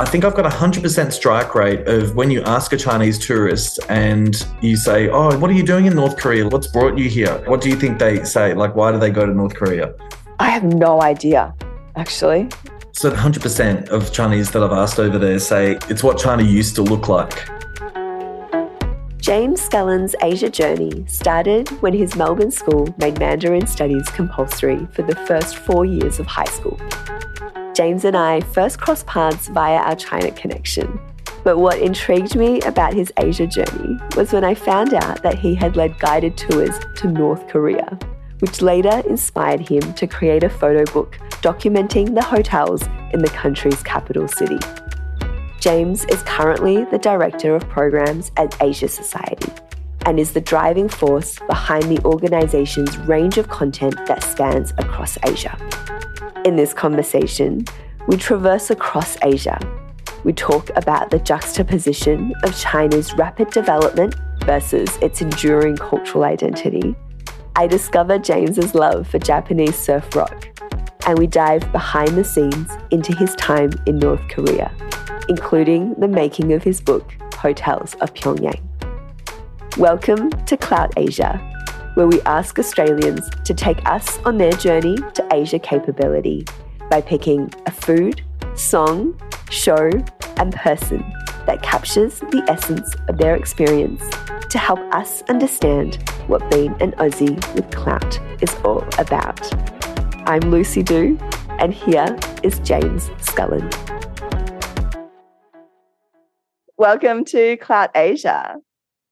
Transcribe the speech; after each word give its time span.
I 0.00 0.04
think 0.04 0.24
I've 0.24 0.36
got 0.36 0.46
a 0.46 0.48
100% 0.48 1.12
strike 1.12 1.56
rate 1.56 1.88
of 1.88 2.14
when 2.14 2.30
you 2.30 2.40
ask 2.44 2.72
a 2.72 2.76
Chinese 2.76 3.18
tourist 3.18 3.80
and 3.88 4.46
you 4.60 4.76
say, 4.76 5.08
Oh, 5.08 5.36
what 5.38 5.50
are 5.50 5.54
you 5.54 5.64
doing 5.64 5.86
in 5.86 5.96
North 5.96 6.16
Korea? 6.16 6.48
What's 6.48 6.68
brought 6.68 6.96
you 6.96 7.08
here? 7.08 7.42
What 7.46 7.60
do 7.60 7.68
you 7.68 7.74
think 7.74 7.98
they 7.98 8.22
say? 8.22 8.54
Like, 8.54 8.76
why 8.76 8.92
do 8.92 8.98
they 8.98 9.10
go 9.10 9.26
to 9.26 9.34
North 9.34 9.56
Korea? 9.56 9.92
I 10.38 10.50
have 10.50 10.62
no 10.62 11.02
idea, 11.02 11.52
actually. 11.96 12.48
So 12.92 13.10
100% 13.10 13.88
of 13.88 14.12
Chinese 14.12 14.52
that 14.52 14.62
I've 14.62 14.70
asked 14.70 15.00
over 15.00 15.18
there 15.18 15.40
say 15.40 15.78
it's 15.88 16.04
what 16.04 16.16
China 16.16 16.44
used 16.44 16.76
to 16.76 16.82
look 16.82 17.08
like. 17.08 17.48
James 19.20 19.60
Scullin's 19.60 20.14
Asia 20.22 20.48
journey 20.48 21.04
started 21.08 21.70
when 21.82 21.92
his 21.92 22.14
Melbourne 22.14 22.52
school 22.52 22.94
made 22.98 23.18
Mandarin 23.18 23.66
studies 23.66 24.08
compulsory 24.10 24.86
for 24.92 25.02
the 25.02 25.16
first 25.26 25.56
four 25.56 25.84
years 25.84 26.20
of 26.20 26.26
high 26.26 26.44
school. 26.44 26.78
James 27.78 28.04
and 28.04 28.16
I 28.16 28.40
first 28.40 28.80
crossed 28.80 29.06
paths 29.06 29.46
via 29.46 29.76
our 29.76 29.94
China 29.94 30.32
connection. 30.32 30.98
But 31.44 31.58
what 31.58 31.78
intrigued 31.78 32.34
me 32.34 32.60
about 32.62 32.92
his 32.92 33.12
Asia 33.16 33.46
journey 33.46 33.96
was 34.16 34.32
when 34.32 34.42
I 34.42 34.54
found 34.54 34.94
out 34.94 35.22
that 35.22 35.38
he 35.38 35.54
had 35.54 35.76
led 35.76 35.96
guided 36.00 36.36
tours 36.36 36.76
to 36.96 37.06
North 37.06 37.46
Korea, 37.46 37.96
which 38.40 38.62
later 38.62 39.00
inspired 39.08 39.60
him 39.60 39.94
to 39.94 40.08
create 40.08 40.42
a 40.42 40.50
photo 40.50 40.92
book 40.92 41.18
documenting 41.40 42.16
the 42.16 42.20
hotels 42.20 42.82
in 43.12 43.20
the 43.20 43.30
country's 43.30 43.80
capital 43.84 44.26
city. 44.26 44.58
James 45.60 46.04
is 46.06 46.20
currently 46.24 46.84
the 46.86 46.98
Director 46.98 47.54
of 47.54 47.68
Programs 47.68 48.32
at 48.36 48.60
Asia 48.60 48.88
Society 48.88 49.52
and 50.04 50.18
is 50.18 50.32
the 50.32 50.40
driving 50.40 50.88
force 50.88 51.38
behind 51.46 51.84
the 51.84 52.04
organisation's 52.04 52.98
range 52.98 53.38
of 53.38 53.46
content 53.46 53.94
that 54.06 54.24
spans 54.24 54.72
across 54.78 55.16
Asia. 55.24 55.56
In 56.48 56.56
this 56.56 56.72
conversation, 56.72 57.66
we 58.06 58.16
traverse 58.16 58.70
across 58.70 59.18
Asia. 59.22 59.60
We 60.24 60.32
talk 60.32 60.70
about 60.76 61.10
the 61.10 61.18
juxtaposition 61.18 62.32
of 62.42 62.58
China's 62.58 63.12
rapid 63.12 63.50
development 63.50 64.14
versus 64.46 64.96
its 65.02 65.20
enduring 65.20 65.76
cultural 65.76 66.24
identity. 66.24 66.96
I 67.54 67.66
discover 67.66 68.18
James's 68.18 68.74
love 68.74 69.06
for 69.06 69.18
Japanese 69.18 69.76
surf 69.76 70.16
rock, 70.16 70.48
and 71.06 71.18
we 71.18 71.26
dive 71.26 71.70
behind 71.70 72.16
the 72.16 72.24
scenes 72.24 72.70
into 72.90 73.14
his 73.14 73.34
time 73.34 73.72
in 73.86 73.98
North 73.98 74.26
Korea 74.28 74.72
including 75.28 75.92
the 75.96 76.08
making 76.08 76.54
of 76.54 76.62
his 76.62 76.80
book, 76.80 77.12
Hotels 77.34 77.92
of 77.96 78.14
Pyongyang. 78.14 78.62
Welcome 79.76 80.30
to 80.46 80.56
Clout 80.56 80.94
Asia, 80.96 81.57
where 81.98 82.06
we 82.06 82.20
ask 82.22 82.60
Australians 82.60 83.28
to 83.44 83.52
take 83.52 83.84
us 83.90 84.18
on 84.18 84.38
their 84.38 84.52
journey 84.52 84.94
to 85.14 85.28
Asia 85.32 85.58
capability 85.58 86.44
by 86.88 87.00
picking 87.00 87.52
a 87.66 87.72
food, 87.72 88.22
song, 88.54 89.20
show, 89.50 89.90
and 90.36 90.54
person 90.54 91.00
that 91.44 91.60
captures 91.60 92.20
the 92.20 92.40
essence 92.48 92.94
of 93.08 93.18
their 93.18 93.34
experience 93.34 94.00
to 94.48 94.58
help 94.58 94.78
us 94.94 95.22
understand 95.22 96.08
what 96.28 96.48
being 96.52 96.70
an 96.80 96.92
Aussie 96.92 97.34
with 97.56 97.68
clout 97.72 98.20
is 98.40 98.54
all 98.64 98.86
about. 98.96 99.40
I'm 100.28 100.52
Lucy 100.52 100.84
Dew, 100.84 101.18
and 101.58 101.74
here 101.74 102.16
is 102.44 102.60
James 102.60 103.08
Scullin. 103.18 103.68
Welcome 106.76 107.24
to 107.24 107.56
Clout 107.56 107.90
Asia. 107.96 108.58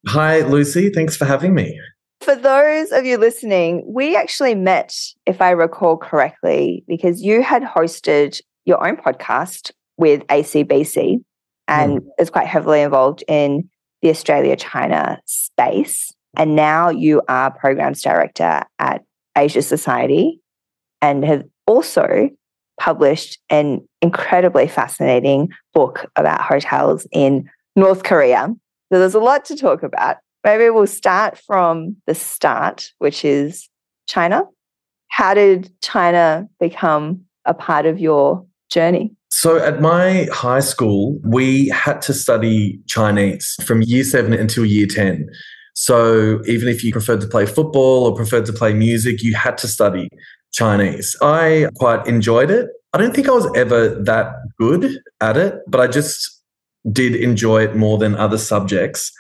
Hi, 0.06 0.42
Lucy. 0.42 0.90
Thanks 0.90 1.16
for 1.16 1.24
having 1.24 1.52
me. 1.52 1.80
For 2.26 2.34
those 2.34 2.90
of 2.90 3.06
you 3.06 3.18
listening, 3.18 3.84
we 3.86 4.16
actually 4.16 4.56
met, 4.56 4.92
if 5.26 5.40
I 5.40 5.50
recall 5.50 5.96
correctly, 5.96 6.82
because 6.88 7.22
you 7.22 7.40
had 7.40 7.62
hosted 7.62 8.40
your 8.64 8.84
own 8.84 8.96
podcast 8.96 9.70
with 9.96 10.26
ACBC 10.26 11.22
and 11.68 12.00
mm. 12.00 12.06
is 12.18 12.30
quite 12.30 12.48
heavily 12.48 12.80
involved 12.80 13.22
in 13.28 13.70
the 14.02 14.10
Australia 14.10 14.56
China 14.56 15.20
space. 15.26 16.12
And 16.36 16.56
now 16.56 16.88
you 16.88 17.22
are 17.28 17.52
programs 17.52 18.02
director 18.02 18.62
at 18.80 19.04
Asia 19.38 19.62
Society 19.62 20.40
and 21.00 21.24
have 21.24 21.44
also 21.68 22.28
published 22.80 23.38
an 23.50 23.86
incredibly 24.02 24.66
fascinating 24.66 25.50
book 25.72 26.10
about 26.16 26.40
hotels 26.40 27.06
in 27.12 27.48
North 27.76 28.02
Korea. 28.02 28.48
So 28.92 28.98
there's 28.98 29.14
a 29.14 29.20
lot 29.20 29.44
to 29.44 29.54
talk 29.54 29.84
about. 29.84 30.16
Maybe 30.46 30.70
we'll 30.70 30.86
start 30.86 31.36
from 31.38 31.96
the 32.06 32.14
start, 32.14 32.92
which 32.98 33.24
is 33.24 33.68
China. 34.06 34.44
How 35.08 35.34
did 35.34 35.72
China 35.82 36.46
become 36.60 37.22
a 37.46 37.52
part 37.52 37.84
of 37.84 37.98
your 37.98 38.46
journey? 38.70 39.10
So, 39.32 39.56
at 39.56 39.80
my 39.80 40.28
high 40.32 40.60
school, 40.60 41.18
we 41.24 41.68
had 41.70 42.00
to 42.02 42.14
study 42.14 42.78
Chinese 42.86 43.56
from 43.66 43.82
year 43.82 44.04
seven 44.04 44.32
until 44.32 44.64
year 44.64 44.86
10. 44.86 45.28
So, 45.74 46.40
even 46.46 46.68
if 46.68 46.84
you 46.84 46.92
preferred 46.92 47.22
to 47.22 47.26
play 47.26 47.46
football 47.46 48.04
or 48.04 48.14
preferred 48.14 48.46
to 48.46 48.52
play 48.52 48.72
music, 48.72 49.24
you 49.24 49.34
had 49.34 49.58
to 49.58 49.66
study 49.66 50.08
Chinese. 50.52 51.16
I 51.22 51.66
quite 51.74 52.06
enjoyed 52.06 52.52
it. 52.52 52.68
I 52.92 52.98
don't 52.98 53.16
think 53.16 53.28
I 53.28 53.32
was 53.32 53.50
ever 53.56 54.00
that 54.04 54.32
good 54.60 54.96
at 55.20 55.36
it, 55.36 55.56
but 55.66 55.80
I 55.80 55.88
just 55.88 56.40
did 56.92 57.16
enjoy 57.16 57.64
it 57.64 57.74
more 57.74 57.98
than 57.98 58.14
other 58.14 58.38
subjects. 58.38 59.10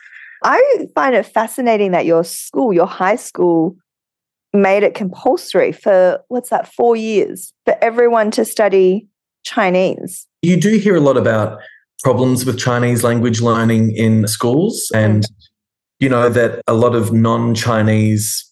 I 0.46 0.86
find 0.94 1.12
it 1.16 1.24
fascinating 1.24 1.90
that 1.90 2.06
your 2.06 2.22
school, 2.22 2.72
your 2.72 2.86
high 2.86 3.16
school, 3.16 3.76
made 4.52 4.84
it 4.84 4.94
compulsory 4.94 5.72
for 5.72 6.20
what's 6.28 6.50
that, 6.50 6.72
four 6.72 6.94
years 6.94 7.52
for 7.64 7.76
everyone 7.82 8.30
to 8.30 8.44
study 8.44 9.08
Chinese. 9.44 10.28
You 10.42 10.56
do 10.56 10.78
hear 10.78 10.94
a 10.94 11.00
lot 11.00 11.16
about 11.16 11.58
problems 12.04 12.46
with 12.46 12.60
Chinese 12.60 13.02
language 13.02 13.40
learning 13.40 13.96
in 13.96 14.28
schools, 14.28 14.88
and 14.94 15.24
you 15.98 16.08
know 16.08 16.28
that 16.28 16.62
a 16.68 16.74
lot 16.74 16.94
of 16.94 17.12
non 17.12 17.52
Chinese 17.56 18.44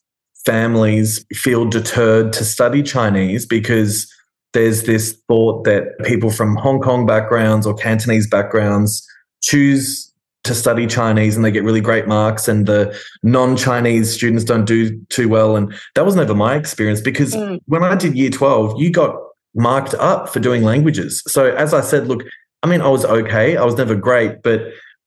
families 0.44 1.24
feel 1.32 1.64
deterred 1.64 2.32
to 2.32 2.44
study 2.44 2.82
Chinese 2.82 3.46
because 3.46 4.12
there's 4.52 4.82
this 4.82 5.16
thought 5.28 5.62
that 5.62 5.84
people 6.04 6.30
from 6.30 6.56
Hong 6.56 6.80
Kong 6.80 7.06
backgrounds 7.06 7.68
or 7.68 7.74
Cantonese 7.74 8.28
backgrounds 8.28 9.06
choose 9.42 10.03
to 10.44 10.54
study 10.54 10.86
Chinese 10.86 11.36
and 11.36 11.44
they 11.44 11.50
get 11.50 11.64
really 11.64 11.80
great 11.80 12.06
marks, 12.06 12.48
and 12.48 12.66
the 12.66 12.96
non 13.22 13.56
Chinese 13.56 14.14
students 14.14 14.44
don't 14.44 14.64
do 14.64 14.98
too 15.06 15.28
well. 15.28 15.56
And 15.56 15.74
that 15.94 16.04
was 16.04 16.16
never 16.16 16.34
my 16.34 16.54
experience 16.56 17.00
because 17.00 17.34
mm. 17.34 17.60
when 17.66 17.82
I 17.82 17.94
did 17.94 18.16
year 18.16 18.30
12, 18.30 18.80
you 18.80 18.90
got 18.90 19.16
marked 19.54 19.94
up 19.94 20.28
for 20.28 20.40
doing 20.40 20.62
languages. 20.62 21.22
So, 21.26 21.54
as 21.54 21.74
I 21.74 21.80
said, 21.80 22.06
look, 22.06 22.22
I 22.62 22.68
mean, 22.68 22.80
I 22.80 22.88
was 22.88 23.04
okay, 23.04 23.56
I 23.56 23.64
was 23.64 23.76
never 23.76 23.94
great, 23.94 24.42
but 24.42 24.62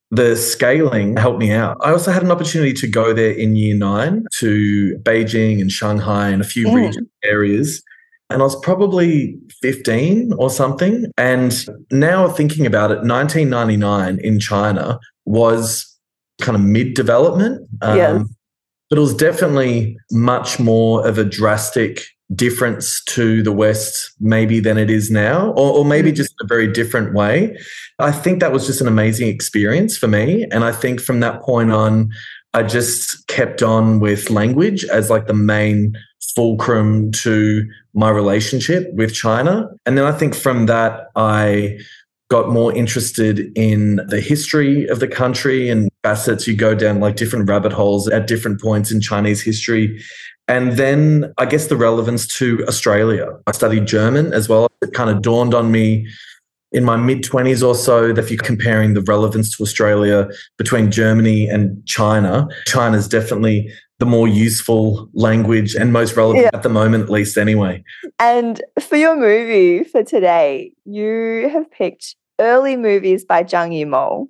the 0.09 0.36
scaling 0.36 1.18
helped 1.18 1.40
me 1.40 1.52
out. 1.52 1.78
I 1.81 1.92
also 1.92 2.12
had 2.12 2.24
an 2.24 2.31
opportunity 2.31 2.74
to 2.74 2.88
go 2.88 3.14
there 3.14 3.31
in 3.31 3.56
year 3.56 3.75
nine 3.75 4.25
to 4.36 4.98
Beijing 5.04 5.59
and 5.59 5.72
Shanghai 5.72 6.30
and 6.30 6.42
a 6.42 6.46
few 6.46 6.68
mm. 6.68 6.75
regional 6.75 7.09
areas 7.24 7.84
and 8.30 8.42
I 8.42 8.46
was 8.46 8.59
probably 8.59 9.38
15 9.62 10.34
or 10.34 10.50
something. 10.50 11.06
And 11.18 11.54
now 11.92 12.28
thinking 12.28 12.66
about 12.66 12.92
it, 12.92 13.00
1999 13.04 14.19
in 14.19 14.40
China 14.40 15.00
was 15.28 15.86
kind 16.42 16.56
of 16.56 16.62
mid 16.62 16.94
development. 16.94 17.68
Um, 17.82 17.98
yeah. 17.98 18.24
But 18.90 18.98
it 18.98 19.02
was 19.02 19.16
definitely 19.16 19.98
much 20.12 20.60
more 20.60 21.06
of 21.06 21.18
a 21.18 21.26
drastic 21.26 22.06
difference 22.34 23.04
to 23.06 23.42
the 23.44 23.52
West, 23.52 24.12
maybe 24.20 24.60
than 24.60 24.78
it 24.78 24.90
is 24.90 25.10
now, 25.12 25.52
or, 25.52 25.80
or 25.80 25.86
maybe 25.86 26.12
mm. 26.12 26.16
just 26.16 26.34
a 26.42 26.48
very 26.48 26.72
different 26.72 27.14
way. 27.14 27.58
I 28.00 28.12
think 28.12 28.40
that 28.40 28.52
was 28.52 28.66
just 28.66 28.82
an 28.82 28.88
amazing 28.88 29.30
experience 29.30 29.98
for 29.98 30.08
me. 30.08 30.46
And 30.52 30.64
I 30.64 30.72
think 30.72 31.02
from 31.02 31.20
that 31.22 31.42
point 31.42 31.72
on, 31.72 32.12
I 32.54 32.64
just 32.64 33.28
kept 33.28 33.62
on 33.62 34.00
with 34.00 34.30
language 34.30 34.84
as 34.86 35.10
like 35.10 35.28
the 35.28 35.34
main 35.34 35.94
fulcrum 36.36 37.12
to 37.12 37.66
my 37.94 38.10
relationship 38.10 38.94
with 38.94 39.13
China. 39.13 39.69
And 39.86 39.98
then 39.98 40.06
I 40.06 40.12
think 40.12 40.36
from 40.36 40.66
that, 40.68 41.07
I 41.16 41.80
got 42.29 42.50
more 42.50 42.74
interested 42.75 43.51
in 43.57 44.01
the 44.07 44.19
history 44.19 44.85
of 44.88 45.00
the 45.00 45.07
country 45.07 45.69
and 45.69 45.89
facets. 46.03 46.47
You 46.47 46.56
go 46.56 46.75
down 46.75 47.00
like 47.00 47.15
different 47.15 47.50
rabbit 47.50 47.71
holes 47.71 48.07
at 48.09 48.27
different 48.27 48.59
points 48.62 48.91
in 48.91 49.00
Chinese 49.00 49.41
history. 49.41 50.01
And 50.47 50.74
then 50.74 51.33
I 51.38 51.45
guess 51.45 51.68
the 51.68 51.77
relevance 51.77 52.27
to 52.38 52.65
Australia. 52.68 53.27
I 53.47 53.51
studied 53.51 53.85
German 53.85 54.33
as 54.33 54.47
well. 54.50 54.68
It 54.81 54.94
kind 54.94 55.09
of 55.09 55.21
dawned 55.21 55.53
on 55.53 55.71
me 55.71 56.07
in 56.71 56.83
my 56.83 56.97
mid 56.97 57.24
20s 57.24 57.65
or 57.65 57.75
so 57.75 58.12
that 58.13 58.24
if 58.24 58.29
you're 58.29 58.38
comparing 58.38 58.94
the 58.94 59.01
relevance 59.01 59.56
to 59.56 59.63
Australia 59.63 60.29
between 60.57 60.91
Germany 60.91 61.47
and 61.47 61.85
China, 61.85 62.47
China's 62.65 63.07
definitely 63.07 63.71
the 64.00 64.06
more 64.06 64.28
useful 64.28 65.10
language 65.14 65.76
and 65.76 65.92
most 65.92 66.16
relevant 66.16 66.44
yeah. 66.44 66.50
at 66.54 66.64
the 66.64 66.70
moment, 66.70 67.04
at 67.04 67.10
least 67.10 67.38
anyway. 67.38 67.84
And 68.20 68.62
for 68.80 68.96
your 68.96 69.16
movie 69.16 69.84
for 69.84 70.04
today, 70.04 70.74
you 70.86 71.50
have 71.52 71.70
picked 71.72 72.16
early 72.40 72.78
movies 72.78 73.26
by 73.26 73.44
Zhang 73.44 73.72
Yimou. 73.72 74.28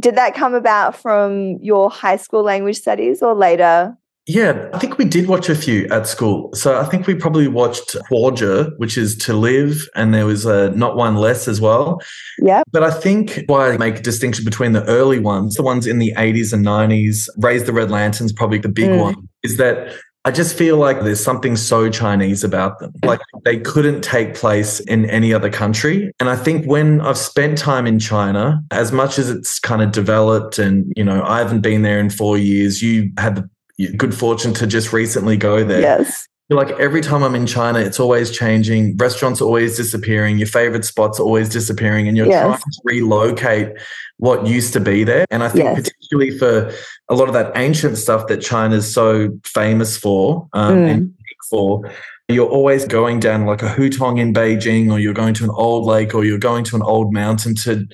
Did 0.00 0.16
that 0.16 0.34
come 0.34 0.54
about 0.54 0.96
from 0.96 1.58
your 1.60 1.90
high 1.90 2.16
school 2.16 2.42
language 2.42 2.78
studies 2.78 3.22
or 3.22 3.34
later 3.34 3.96
Yeah, 4.28 4.68
I 4.74 4.78
think 4.78 4.98
we 4.98 5.06
did 5.06 5.26
watch 5.26 5.48
a 5.48 5.54
few 5.54 5.86
at 5.86 6.06
school. 6.06 6.50
So 6.52 6.78
I 6.78 6.84
think 6.84 7.06
we 7.06 7.14
probably 7.14 7.48
watched 7.48 7.96
Huozhe, 8.10 8.70
which 8.76 8.98
is 8.98 9.16
to 9.16 9.32
live, 9.32 9.88
and 9.96 10.12
there 10.12 10.26
was 10.26 10.44
a 10.44 10.70
not 10.72 10.96
one 10.96 11.16
less 11.16 11.48
as 11.48 11.62
well. 11.62 12.02
Yeah. 12.38 12.62
But 12.70 12.82
I 12.82 12.90
think 12.90 13.44
why 13.46 13.72
I 13.72 13.78
make 13.78 14.00
a 14.00 14.02
distinction 14.02 14.44
between 14.44 14.72
the 14.72 14.84
early 14.84 15.18
ones, 15.18 15.54
the 15.54 15.62
ones 15.62 15.86
in 15.86 15.98
the 15.98 16.12
80s 16.16 16.52
and 16.52 16.64
90s, 16.64 17.26
Raise 17.38 17.64
the 17.64 17.72
Red 17.72 17.90
Lanterns, 17.90 18.30
probably 18.30 18.58
the 18.58 18.68
big 18.68 18.90
mm. 18.90 19.00
one, 19.00 19.28
is 19.42 19.56
that 19.56 19.96
I 20.26 20.30
just 20.30 20.58
feel 20.58 20.76
like 20.76 21.00
there's 21.00 21.24
something 21.24 21.56
so 21.56 21.88
Chinese 21.88 22.44
about 22.44 22.80
them. 22.80 22.92
Like 23.02 23.20
they 23.46 23.58
couldn't 23.58 24.02
take 24.02 24.34
place 24.34 24.78
in 24.80 25.08
any 25.08 25.32
other 25.32 25.48
country. 25.48 26.12
And 26.20 26.28
I 26.28 26.36
think 26.36 26.66
when 26.66 27.00
I've 27.00 27.16
spent 27.16 27.56
time 27.56 27.86
in 27.86 27.98
China, 27.98 28.62
as 28.70 28.92
much 28.92 29.18
as 29.18 29.30
it's 29.30 29.58
kind 29.58 29.80
of 29.80 29.90
developed 29.90 30.58
and, 30.58 30.92
you 30.96 31.04
know, 31.04 31.22
I 31.22 31.38
haven't 31.38 31.62
been 31.62 31.80
there 31.80 31.98
in 31.98 32.10
four 32.10 32.36
years, 32.36 32.82
you 32.82 33.10
had 33.16 33.36
the 33.36 33.48
good 33.96 34.14
fortune 34.14 34.54
to 34.54 34.66
just 34.66 34.92
recently 34.92 35.36
go 35.36 35.64
there. 35.64 35.80
Yes. 35.80 36.26
Like 36.50 36.70
every 36.80 37.02
time 37.02 37.22
I'm 37.22 37.34
in 37.34 37.46
China, 37.46 37.78
it's 37.78 38.00
always 38.00 38.30
changing. 38.30 38.96
Restaurants 38.96 39.42
are 39.42 39.44
always 39.44 39.76
disappearing. 39.76 40.38
Your 40.38 40.46
favorite 40.46 40.86
spots 40.86 41.20
are 41.20 41.22
always 41.22 41.50
disappearing, 41.50 42.08
and 42.08 42.16
you're 42.16 42.26
yes. 42.26 42.42
trying 42.42 42.58
to 42.58 42.80
relocate 42.84 43.68
what 44.16 44.46
used 44.46 44.72
to 44.72 44.80
be 44.80 45.04
there. 45.04 45.26
And 45.30 45.42
I 45.42 45.48
think, 45.50 45.64
yes. 45.64 45.76
particularly 45.76 46.38
for 46.38 46.72
a 47.10 47.14
lot 47.14 47.28
of 47.28 47.34
that 47.34 47.52
ancient 47.54 47.98
stuff 47.98 48.28
that 48.28 48.40
China's 48.40 48.92
so 48.92 49.28
famous 49.44 49.98
for 49.98 50.48
um, 50.54 50.76
mm. 50.76 50.90
and 50.90 51.14
for, 51.50 51.82
you're 52.28 52.48
always 52.48 52.86
going 52.86 53.20
down 53.20 53.44
like 53.44 53.62
a 53.62 53.68
hutong 53.68 54.18
in 54.18 54.32
Beijing, 54.32 54.90
or 54.90 54.98
you're 54.98 55.12
going 55.12 55.34
to 55.34 55.44
an 55.44 55.50
old 55.50 55.84
lake, 55.84 56.14
or 56.14 56.24
you're 56.24 56.38
going 56.38 56.64
to 56.64 56.76
an 56.76 56.82
old 56.82 57.12
mountain 57.12 57.54
to 57.56 57.86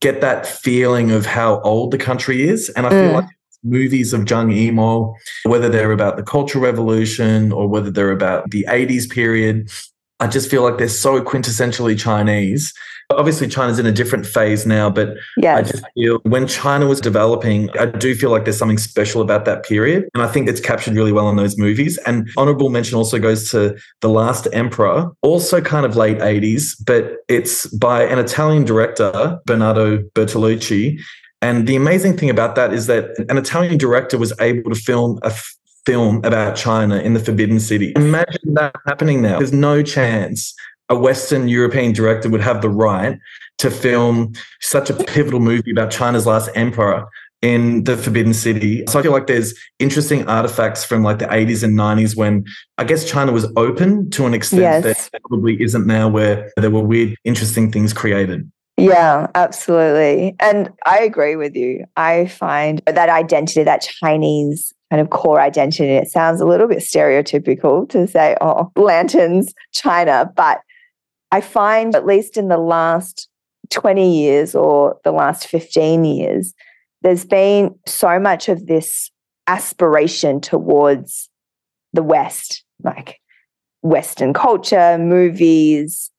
get 0.00 0.22
that 0.22 0.46
feeling 0.46 1.10
of 1.10 1.26
how 1.26 1.60
old 1.60 1.90
the 1.90 1.98
country 1.98 2.48
is. 2.48 2.70
And 2.70 2.86
I 2.86 2.90
feel 2.90 3.10
mm. 3.10 3.14
like 3.14 3.28
movies 3.64 4.12
of 4.12 4.22
Zhang 4.22 4.52
Yimou, 4.54 5.14
whether 5.44 5.68
they're 5.68 5.92
about 5.92 6.16
the 6.16 6.22
Cultural 6.22 6.64
Revolution 6.64 7.52
or 7.52 7.68
whether 7.68 7.90
they're 7.90 8.12
about 8.12 8.50
the 8.50 8.64
80s 8.68 9.08
period. 9.08 9.70
I 10.20 10.26
just 10.26 10.50
feel 10.50 10.62
like 10.62 10.78
they're 10.78 10.88
so 10.88 11.20
quintessentially 11.22 11.98
Chinese. 11.98 12.72
Obviously, 13.10 13.48
China's 13.48 13.78
in 13.78 13.86
a 13.86 13.92
different 13.92 14.26
phase 14.26 14.66
now, 14.66 14.90
but 14.90 15.16
yes. 15.38 15.58
I 15.58 15.62
just 15.62 15.84
feel 15.94 16.18
when 16.24 16.46
China 16.46 16.86
was 16.86 17.00
developing, 17.00 17.70
I 17.78 17.86
do 17.86 18.14
feel 18.14 18.30
like 18.30 18.44
there's 18.44 18.58
something 18.58 18.78
special 18.78 19.22
about 19.22 19.46
that 19.46 19.64
period. 19.64 20.08
And 20.12 20.22
I 20.22 20.26
think 20.26 20.46
it's 20.48 20.60
captured 20.60 20.94
really 20.94 21.12
well 21.12 21.30
in 21.30 21.36
those 21.36 21.56
movies. 21.56 21.98
And 22.04 22.28
honorable 22.36 22.68
mention 22.68 22.96
also 22.96 23.18
goes 23.18 23.50
to 23.52 23.78
The 24.02 24.08
Last 24.08 24.46
Emperor, 24.52 25.10
also 25.22 25.60
kind 25.62 25.86
of 25.86 25.96
late 25.96 26.18
80s, 26.18 26.76
but 26.84 27.18
it's 27.28 27.66
by 27.68 28.02
an 28.02 28.18
Italian 28.18 28.64
director, 28.64 29.38
Bernardo 29.46 29.98
Bertolucci. 30.14 31.00
And 31.40 31.66
the 31.66 31.76
amazing 31.76 32.16
thing 32.16 32.30
about 32.30 32.56
that 32.56 32.72
is 32.72 32.86
that 32.86 33.16
an 33.28 33.38
Italian 33.38 33.78
director 33.78 34.18
was 34.18 34.32
able 34.40 34.70
to 34.70 34.76
film 34.76 35.18
a 35.22 35.26
f- 35.26 35.56
film 35.86 36.24
about 36.24 36.56
China 36.56 36.98
in 36.98 37.14
the 37.14 37.20
Forbidden 37.20 37.60
City. 37.60 37.92
Imagine 37.96 38.54
that 38.54 38.74
happening 38.86 39.22
now. 39.22 39.38
There's 39.38 39.52
no 39.52 39.82
chance 39.82 40.54
a 40.88 40.96
Western 40.96 41.48
European 41.48 41.92
director 41.92 42.28
would 42.28 42.40
have 42.40 42.62
the 42.62 42.70
right 42.70 43.18
to 43.58 43.70
film 43.70 44.32
such 44.60 44.90
a 44.90 44.94
pivotal 44.94 45.40
movie 45.40 45.70
about 45.70 45.90
China's 45.90 46.26
last 46.26 46.50
emperor 46.54 47.06
in 47.42 47.84
the 47.84 47.96
Forbidden 47.96 48.34
City. 48.34 48.84
So 48.88 48.98
I 48.98 49.02
feel 49.02 49.12
like 49.12 49.26
there's 49.26 49.54
interesting 49.78 50.26
artifacts 50.28 50.84
from 50.84 51.02
like 51.02 51.18
the 51.18 51.26
80s 51.26 51.62
and 51.62 51.78
90s 51.78 52.16
when 52.16 52.44
I 52.78 52.84
guess 52.84 53.08
China 53.08 53.32
was 53.32 53.46
open 53.56 54.10
to 54.10 54.26
an 54.26 54.34
extent 54.34 54.62
yes. 54.62 54.82
that 55.10 55.22
probably 55.22 55.62
isn't 55.62 55.86
now, 55.86 56.08
where 56.08 56.50
there 56.56 56.70
were 56.70 56.82
weird, 56.82 57.16
interesting 57.24 57.70
things 57.70 57.92
created. 57.92 58.50
Yeah, 58.78 59.26
absolutely. 59.34 60.36
And 60.38 60.72
I 60.86 61.00
agree 61.00 61.34
with 61.34 61.56
you. 61.56 61.84
I 61.96 62.26
find 62.26 62.80
that 62.86 63.08
identity, 63.08 63.64
that 63.64 63.82
Chinese 63.82 64.72
kind 64.90 65.02
of 65.02 65.10
core 65.10 65.40
identity, 65.40 65.94
it 65.94 66.08
sounds 66.08 66.40
a 66.40 66.46
little 66.46 66.68
bit 66.68 66.78
stereotypical 66.78 67.88
to 67.90 68.06
say, 68.06 68.36
oh, 68.40 68.70
lanterns, 68.76 69.52
China. 69.72 70.30
But 70.36 70.60
I 71.32 71.40
find, 71.40 71.94
at 71.96 72.06
least 72.06 72.36
in 72.36 72.46
the 72.48 72.56
last 72.56 73.28
20 73.70 74.16
years 74.16 74.54
or 74.54 74.96
the 75.02 75.12
last 75.12 75.48
15 75.48 76.04
years, 76.04 76.54
there's 77.02 77.24
been 77.24 77.74
so 77.84 78.20
much 78.20 78.48
of 78.48 78.66
this 78.66 79.10
aspiration 79.48 80.40
towards 80.40 81.28
the 81.92 82.02
West, 82.02 82.62
like 82.84 83.18
Western 83.82 84.32
culture, 84.32 84.98
movies, 84.98 86.12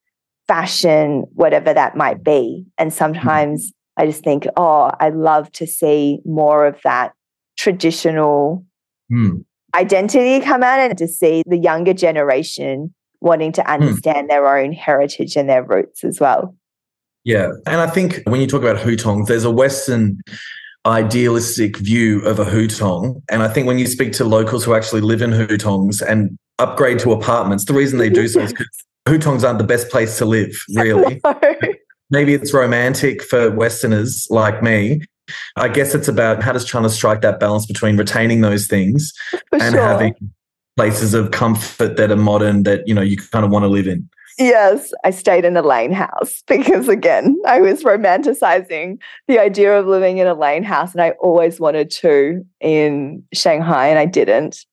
fashion, 0.50 1.26
whatever 1.36 1.76
that 1.76 1.96
might 1.96 2.24
be. 2.24 2.66
And 2.80 2.92
sometimes 2.92 3.72
I 3.98 4.08
just 4.08 4.24
think, 4.24 4.48
oh, 4.58 4.90
I'd 5.00 5.14
love 5.14 5.52
to 5.54 5.68
see 5.68 6.20
more 6.26 6.66
of 6.66 6.82
that 6.84 7.14
traditional 7.56 8.66
mm. 9.12 9.46
identity 9.76 10.44
come 10.44 10.64
out 10.64 10.80
and 10.80 10.98
to 10.98 11.08
see 11.08 11.44
the 11.46 11.58
younger 11.58 11.94
generation 11.94 12.94
wanting 13.22 13.52
to 13.52 13.62
hmm. 13.62 13.70
understand 13.70 14.26
mm. 14.26 14.30
their 14.30 14.58
own 14.58 14.72
heritage 14.72 15.36
and 15.36 15.48
their 15.50 15.64
roots 15.64 16.04
as 16.04 16.20
well. 16.20 16.56
Yeah. 17.26 17.50
And 17.68 17.82
I 17.82 17.88
think 17.88 18.22
when 18.24 18.42
you 18.42 18.48
talk 18.48 18.62
about 18.62 18.78
hutongs, 18.78 19.28
there's 19.28 19.44
a 19.44 19.52
Western 19.52 20.20
idealistic 20.86 21.78
view 21.78 22.22
of 22.22 22.40
a 22.40 22.46
hutong. 22.46 23.22
And 23.30 23.44
I 23.44 23.50
think 23.50 23.68
when 23.68 23.78
you 23.78 23.86
speak 23.86 24.14
to 24.14 24.24
locals 24.24 24.64
who 24.64 24.74
actually 24.74 25.02
live 25.02 25.22
in 25.22 25.32
hutongs 25.32 26.02
and 26.02 26.40
upgrade 26.58 26.98
to 27.00 27.12
apartments, 27.12 27.66
the 27.66 27.74
reason 27.74 28.00
they 28.00 28.10
do 28.10 28.28
so 28.30 28.40
is 28.40 28.54
because 28.54 28.86
hutongs 29.10 29.44
aren't 29.44 29.60
the 29.60 29.66
best 29.66 29.90
place 29.90 30.18
to 30.18 30.26
live, 30.26 30.52
really. 30.76 31.22
No. 31.24 31.40
Maybe 32.12 32.34
it's 32.34 32.54
romantic 32.54 33.22
for 33.22 33.52
Westerners 33.52 34.28
like 34.30 34.64
me. 34.64 35.02
I 35.56 35.68
guess 35.68 35.94
it's 35.94 36.08
about 36.08 36.42
how 36.42 36.54
does 36.54 36.66
China 36.66 36.90
strike 36.90 37.22
that 37.22 37.40
balance 37.40 37.68
between 37.68 37.98
retaining 37.98 38.42
those 38.42 38.66
things 38.66 39.14
for 39.30 39.62
and 39.62 39.76
sure. 39.76 39.82
having 39.82 40.16
places 40.76 41.14
of 41.14 41.32
comfort 41.32 41.98
that 41.98 42.10
are 42.10 42.16
modern 42.16 42.64
that 42.64 42.88
you 42.88 42.96
know 42.96 43.02
you 43.02 43.18
kind 43.18 43.46
of 43.46 43.52
want 43.52 43.64
to 43.64 43.68
live 43.68 43.88
in. 43.88 44.10
Yes, 44.40 44.94
I 45.04 45.12
stayed 45.12 45.44
in 45.44 45.58
a 45.58 45.62
lane 45.62 45.92
house 45.92 46.42
because 46.48 46.88
again, 46.88 47.38
I 47.46 47.60
was 47.60 47.84
romanticizing 47.84 48.98
the 49.28 49.38
idea 49.38 49.78
of 49.78 49.86
living 49.86 50.18
in 50.18 50.28
a 50.28 50.34
lane 50.34 50.64
house 50.64 50.94
and 50.94 51.02
I 51.02 51.12
always 51.22 51.60
wanted 51.60 51.92
to 51.92 52.46
in 52.62 53.24
Shanghai 53.34 53.88
and 53.88 54.00
I 54.00 54.06
didn't 54.06 54.66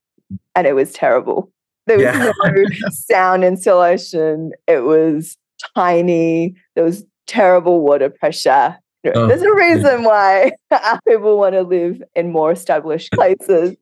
and 0.55 0.67
it 0.67 0.75
was 0.75 0.93
terrible. 0.93 1.51
There 1.87 1.97
was 1.97 2.05
yeah. 2.05 2.33
no 2.45 2.65
sound 2.91 3.45
insulation. 3.45 4.53
It 4.67 4.81
was 4.81 5.37
tiny. 5.75 6.55
There 6.75 6.85
was 6.85 7.05
terrible 7.27 7.81
water 7.81 8.11
pressure. 8.11 8.77
Oh, 9.15 9.27
There's 9.29 9.43
a 9.43 9.55
reason 9.55 10.03
why 10.03 10.53
people 11.09 11.39
want 11.39 11.55
to 11.55 11.63
live 11.63 12.03
in 12.15 12.33
more 12.33 12.51
established 12.51 13.13
places. 13.13 13.77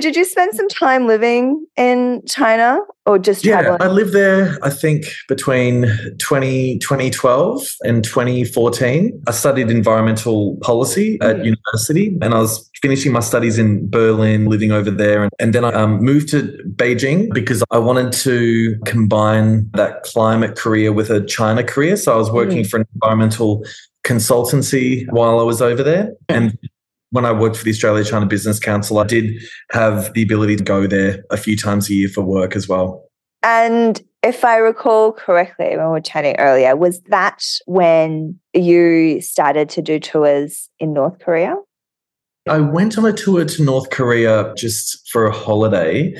Did 0.00 0.16
you 0.16 0.24
spend 0.24 0.54
some 0.54 0.68
time 0.68 1.06
living 1.06 1.66
in 1.76 2.22
China 2.26 2.80
or 3.06 3.16
just 3.16 3.44
yeah, 3.44 3.60
traveling? 3.60 3.82
I 3.82 3.86
lived 3.92 4.12
there, 4.12 4.58
I 4.60 4.70
think, 4.70 5.04
between 5.28 5.86
20, 6.18 6.78
2012 6.80 7.62
and 7.84 8.02
2014. 8.02 9.22
I 9.28 9.30
studied 9.30 9.70
environmental 9.70 10.56
policy 10.62 11.16
at 11.20 11.36
mm. 11.36 11.44
university 11.44 12.18
and 12.20 12.34
I 12.34 12.38
was 12.38 12.68
finishing 12.82 13.12
my 13.12 13.20
studies 13.20 13.56
in 13.56 13.88
Berlin, 13.88 14.46
living 14.46 14.72
over 14.72 14.90
there. 14.90 15.22
And, 15.22 15.32
and 15.38 15.54
then 15.54 15.64
I 15.64 15.72
um, 15.72 16.00
moved 16.00 16.28
to 16.30 16.42
Beijing 16.74 17.32
because 17.32 17.62
I 17.70 17.78
wanted 17.78 18.12
to 18.24 18.76
combine 18.84 19.70
that 19.74 20.02
climate 20.02 20.56
career 20.56 20.92
with 20.92 21.08
a 21.10 21.24
China 21.24 21.62
career. 21.62 21.96
So 21.96 22.12
I 22.12 22.16
was 22.16 22.32
working 22.32 22.64
mm. 22.64 22.68
for 22.68 22.78
an 22.78 22.86
environmental 22.94 23.64
consultancy 24.04 25.06
while 25.10 25.38
I 25.38 25.44
was 25.44 25.62
over 25.62 25.84
there. 25.84 26.12
And 26.28 26.58
when 27.14 27.24
I 27.24 27.30
worked 27.30 27.56
for 27.56 27.62
the 27.62 27.70
Australia 27.70 28.02
China 28.02 28.26
Business 28.26 28.58
Council, 28.58 28.98
I 28.98 29.04
did 29.04 29.40
have 29.70 30.12
the 30.14 30.22
ability 30.22 30.56
to 30.56 30.64
go 30.64 30.88
there 30.88 31.22
a 31.30 31.36
few 31.36 31.56
times 31.56 31.88
a 31.88 31.94
year 31.94 32.08
for 32.08 32.22
work 32.22 32.56
as 32.56 32.68
well. 32.68 33.04
And 33.44 34.02
if 34.24 34.44
I 34.44 34.56
recall 34.56 35.12
correctly, 35.12 35.76
when 35.76 35.86
we 35.86 35.92
were 35.92 36.00
chatting 36.00 36.34
earlier, 36.40 36.74
was 36.74 37.00
that 37.02 37.40
when 37.66 38.40
you 38.52 39.20
started 39.20 39.68
to 39.70 39.82
do 39.82 40.00
tours 40.00 40.68
in 40.80 40.92
North 40.92 41.20
Korea? 41.20 41.54
I 42.48 42.58
went 42.58 42.98
on 42.98 43.06
a 43.06 43.12
tour 43.12 43.44
to 43.44 43.62
North 43.62 43.90
Korea 43.90 44.52
just 44.56 45.08
for 45.08 45.26
a 45.26 45.32
holiday. 45.32 46.16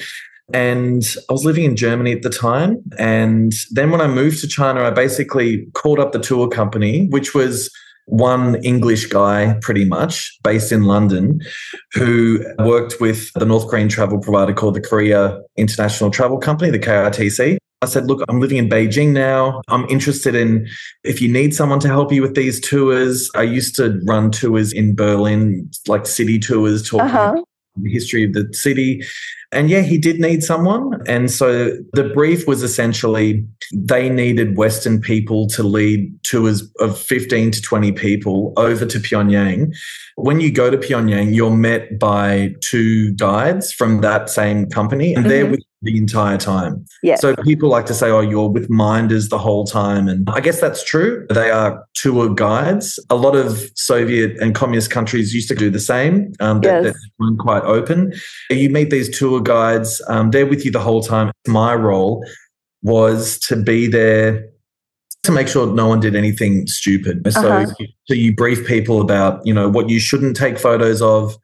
And 0.52 1.02
I 1.28 1.32
was 1.32 1.44
living 1.44 1.64
in 1.64 1.74
Germany 1.74 2.12
at 2.12 2.22
the 2.22 2.30
time. 2.30 2.84
And 2.98 3.52
then 3.72 3.90
when 3.90 4.00
I 4.00 4.06
moved 4.06 4.40
to 4.42 4.46
China, 4.46 4.84
I 4.84 4.90
basically 4.90 5.66
called 5.72 5.98
up 5.98 6.12
the 6.12 6.20
tour 6.20 6.48
company, 6.48 7.08
which 7.08 7.34
was 7.34 7.68
one 8.06 8.56
English 8.56 9.06
guy, 9.06 9.56
pretty 9.60 9.84
much, 9.84 10.36
based 10.42 10.72
in 10.72 10.84
London, 10.84 11.40
who 11.92 12.44
worked 12.58 13.00
with 13.00 13.32
the 13.34 13.46
North 13.46 13.68
Korean 13.68 13.88
travel 13.88 14.18
provider 14.18 14.52
called 14.52 14.74
the 14.74 14.80
Korea 14.80 15.40
International 15.56 16.10
Travel 16.10 16.38
Company, 16.38 16.70
the 16.70 16.78
KRTC. 16.78 17.58
I 17.82 17.86
said, 17.86 18.06
Look, 18.06 18.22
I'm 18.28 18.40
living 18.40 18.56
in 18.56 18.68
Beijing 18.68 19.12
now. 19.12 19.60
I'm 19.68 19.84
interested 19.90 20.34
in 20.34 20.66
if 21.04 21.20
you 21.20 21.28
need 21.28 21.54
someone 21.54 21.80
to 21.80 21.88
help 21.88 22.12
you 22.12 22.22
with 22.22 22.34
these 22.34 22.60
tours. 22.60 23.30
I 23.34 23.42
used 23.42 23.76
to 23.76 24.00
run 24.04 24.30
tours 24.30 24.72
in 24.72 24.94
Berlin, 24.94 25.70
like 25.86 26.06
city 26.06 26.38
tours, 26.38 26.88
talking 26.88 27.06
uh-huh. 27.06 27.42
the 27.76 27.90
history 27.90 28.24
of 28.24 28.32
the 28.32 28.48
city. 28.52 29.02
And 29.54 29.70
yeah, 29.70 29.80
he 29.80 29.98
did 29.98 30.20
need 30.20 30.42
someone. 30.42 31.00
And 31.06 31.30
so 31.30 31.76
the 31.92 32.10
brief 32.14 32.46
was 32.46 32.62
essentially 32.62 33.46
they 33.72 34.08
needed 34.08 34.56
Western 34.56 35.00
people 35.00 35.46
to 35.48 35.62
lead 35.62 36.22
tours 36.24 36.68
of 36.80 36.98
15 36.98 37.52
to 37.52 37.62
20 37.62 37.92
people 37.92 38.52
over 38.56 38.84
to 38.84 38.98
Pyongyang. 38.98 39.74
When 40.16 40.40
you 40.40 40.52
go 40.52 40.70
to 40.70 40.76
Pyongyang, 40.76 41.34
you're 41.34 41.50
met 41.50 41.98
by 41.98 42.54
two 42.60 43.12
guides 43.14 43.72
from 43.72 44.00
that 44.02 44.30
same 44.30 44.66
company, 44.66 45.14
and 45.14 45.24
mm-hmm. 45.24 45.28
they're 45.28 45.46
with 45.46 45.60
you 45.60 45.74
the 45.84 45.98
entire 45.98 46.38
time. 46.38 46.84
Yeah. 47.02 47.16
So 47.16 47.36
people 47.36 47.68
like 47.68 47.86
to 47.86 47.94
say, 47.94 48.10
oh, 48.10 48.20
you're 48.20 48.48
with 48.48 48.68
minders 48.70 49.28
the 49.28 49.38
whole 49.38 49.64
time. 49.64 50.08
And 50.08 50.28
I 50.30 50.40
guess 50.40 50.60
that's 50.60 50.82
true. 50.82 51.26
They 51.30 51.50
are 51.50 51.84
tour 51.94 52.34
guides. 52.34 52.98
A 53.10 53.14
lot 53.14 53.36
of 53.36 53.70
Soviet 53.74 54.36
and 54.40 54.54
communist 54.54 54.90
countries 54.90 55.34
used 55.34 55.48
to 55.48 55.54
do 55.54 55.70
the 55.70 55.80
same. 55.80 56.32
Um, 56.40 56.60
yes. 56.62 56.84
that, 56.84 56.94
that's 56.94 57.36
quite 57.38 57.62
open. 57.64 58.12
You 58.50 58.70
meet 58.70 58.90
these 58.90 59.16
tour 59.16 59.40
guides, 59.44 60.02
um, 60.08 60.30
they're 60.30 60.46
with 60.46 60.64
you 60.64 60.70
the 60.70 60.80
whole 60.80 61.02
time. 61.02 61.30
My 61.46 61.74
role 61.74 62.24
was 62.82 63.38
to 63.40 63.56
be 63.56 63.86
there 63.86 64.44
to 65.24 65.32
make 65.32 65.48
sure 65.48 65.66
no 65.66 65.88
one 65.88 66.00
did 66.00 66.14
anything 66.14 66.66
stupid. 66.66 67.22
So, 67.32 67.50
uh-huh. 67.50 67.72
so 68.04 68.14
you 68.14 68.34
brief 68.34 68.66
people 68.66 69.00
about, 69.00 69.44
you 69.46 69.54
know, 69.54 69.68
what 69.68 69.88
you 69.88 69.98
shouldn't 69.98 70.36
take 70.36 70.58
photos 70.58 71.00
of, 71.00 71.36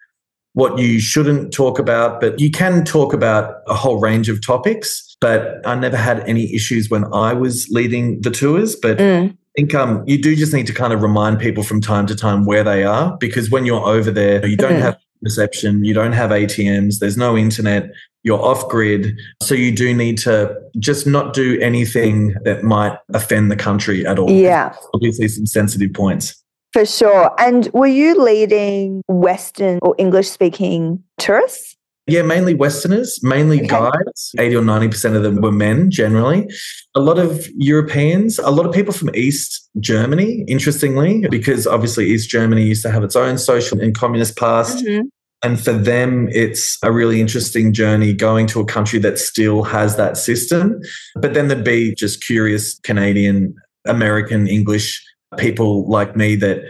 what 0.53 0.79
you 0.79 1.01
shouldn't 1.01 1.53
talk 1.53 1.79
about, 1.79 2.21
but 2.21 2.39
you 2.39 2.51
can 2.51 2.85
talk 2.85 3.13
about 3.13 3.63
a 3.67 3.75
whole 3.75 3.99
range 3.99 4.29
of 4.29 4.45
topics. 4.45 5.17
But 5.21 5.67
I 5.67 5.75
never 5.75 5.97
had 5.97 6.21
any 6.29 6.55
issues 6.55 6.91
when 6.91 7.05
I 7.13 7.33
was 7.33 7.69
leading 7.71 8.21
the 8.21 8.31
tours. 8.31 8.77
But 8.77 8.99
mm. 8.99 9.31
I 9.31 9.37
think 9.57 9.75
um, 9.75 10.05
you 10.07 10.21
do 10.21 10.37
just 10.37 10.53
need 10.53 10.67
to 10.67 10.75
kind 10.75 10.93
of 10.93 11.03
remind 11.03 11.39
people 11.39 11.63
from 11.63 11.81
time 11.81 12.07
to 12.07 12.17
time 12.17 12.45
where 12.45 12.65
they 12.65 12.85
are 12.85 13.17
because 13.19 13.51
when 13.51 13.65
you're 13.65 13.87
over 13.87 14.11
there, 14.11 14.45
you 14.47 14.57
don't 14.57 14.75
mm. 14.75 14.81
have 14.81 14.99
reception, 15.23 15.85
you 15.85 15.95
don't 15.95 16.13
have 16.13 16.31
ATMs, 16.31 16.99
there's 16.99 17.17
no 17.17 17.37
internet, 17.37 17.91
you're 18.23 18.41
off 18.41 18.69
grid. 18.69 19.19
So 19.43 19.55
you 19.55 19.75
do 19.75 19.95
need 19.95 20.19
to 20.19 20.55
just 20.79 21.07
not 21.07 21.33
do 21.33 21.59
anything 21.61 22.35
that 22.45 22.63
might 22.63 22.99
offend 23.15 23.51
the 23.51 23.57
country 23.57 24.07
at 24.07 24.19
all. 24.19 24.31
Yeah. 24.31 24.75
Obviously, 24.95 25.29
some 25.29 25.47
sensitive 25.47 25.93
points. 25.93 26.43
For 26.73 26.87
sure. 26.87 27.33
And 27.39 27.69
were 27.73 27.87
you 27.87 28.23
leading 28.23 29.03
Western 29.09 29.79
or 29.83 29.95
English 29.99 30.31
speaking 30.31 31.03
tourists? 31.19 31.77
Yeah, 32.11 32.23
mainly 32.23 32.55
Westerners, 32.55 33.21
mainly 33.23 33.59
okay. 33.59 33.69
guides. 33.69 34.35
80 34.39 34.57
or 34.57 34.63
90% 34.63 35.17
of 35.17 35.23
them 35.23 35.41
were 35.41 35.53
men 35.53 35.91
generally. 35.91 36.49
A 36.95 37.01
lot 37.01 37.19
of 37.19 37.49
Europeans, 37.57 38.39
a 38.39 38.51
lot 38.51 38.67
of 38.67 38.73
people 38.73 38.93
from 38.93 39.15
East 39.15 39.69
Germany, 39.79 40.45
interestingly, 40.49 41.25
because 41.31 41.67
obviously 41.67 42.07
East 42.07 42.29
Germany 42.29 42.65
used 42.65 42.83
to 42.83 42.91
have 42.91 43.05
its 43.05 43.17
own 43.17 43.39
social 43.39 43.81
and 43.81 43.95
communist 43.95 44.37
past. 44.37 44.85
Mm-hmm. 44.85 45.07
And 45.43 45.59
for 45.59 45.73
them, 45.73 46.29
it's 46.33 46.77
a 46.83 46.93
really 46.93 47.21
interesting 47.21 47.73
journey 47.73 48.13
going 48.13 48.47
to 48.49 48.61
a 48.61 48.67
country 48.67 48.99
that 48.99 49.19
still 49.19 49.63
has 49.63 49.97
that 49.97 50.17
system. 50.17 50.81
But 51.17 51.33
then 51.33 51.49
there'd 51.49 51.65
be 51.65 51.95
just 51.95 52.23
curious 52.23 52.79
Canadian, 52.81 53.55
American, 53.87 54.47
English 54.47 55.03
people 55.39 55.89
like 55.89 56.17
me 56.17 56.35
that 56.37 56.63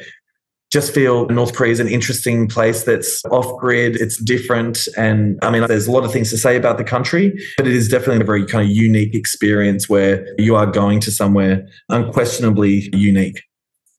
just 0.71 0.95
feel 0.95 1.27
North 1.29 1.55
Korea 1.55 1.73
is 1.73 1.81
an 1.81 1.89
interesting 1.89 2.47
place 2.47 2.85
that's 2.85 3.25
off 3.27 3.59
grid, 3.59 3.97
it's 3.97 4.17
different. 4.17 4.87
And 4.97 5.39
I 5.43 5.51
mean, 5.51 5.67
there's 5.67 5.89
a 5.89 5.91
lot 5.91 6.05
of 6.05 6.13
things 6.13 6.31
to 6.31 6.39
say 6.39 6.57
about 6.57 6.79
the 6.79 6.85
country, 6.85 7.37
but 7.57 7.67
it 7.67 7.73
is 7.73 7.89
definitely 7.89 8.23
a 8.23 8.25
very 8.25 8.47
kind 8.47 8.65
of 8.65 8.75
unique 8.75 9.15
experience 9.15 9.89
where 9.89 10.27
you 10.39 10.55
are 10.55 10.67
going 10.67 11.01
to 11.01 11.11
somewhere 11.11 11.67
unquestionably 11.89 12.89
unique. 12.93 13.43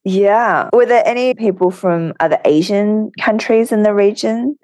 Yeah. 0.06 0.70
Were 0.74 0.86
there 0.86 1.04
any 1.06 1.34
people 1.34 1.72
from 1.72 2.14
other 2.20 2.40
Asian 2.46 3.12
countries 3.20 3.72
in 3.72 3.84
the 3.84 3.94
region 3.94 4.58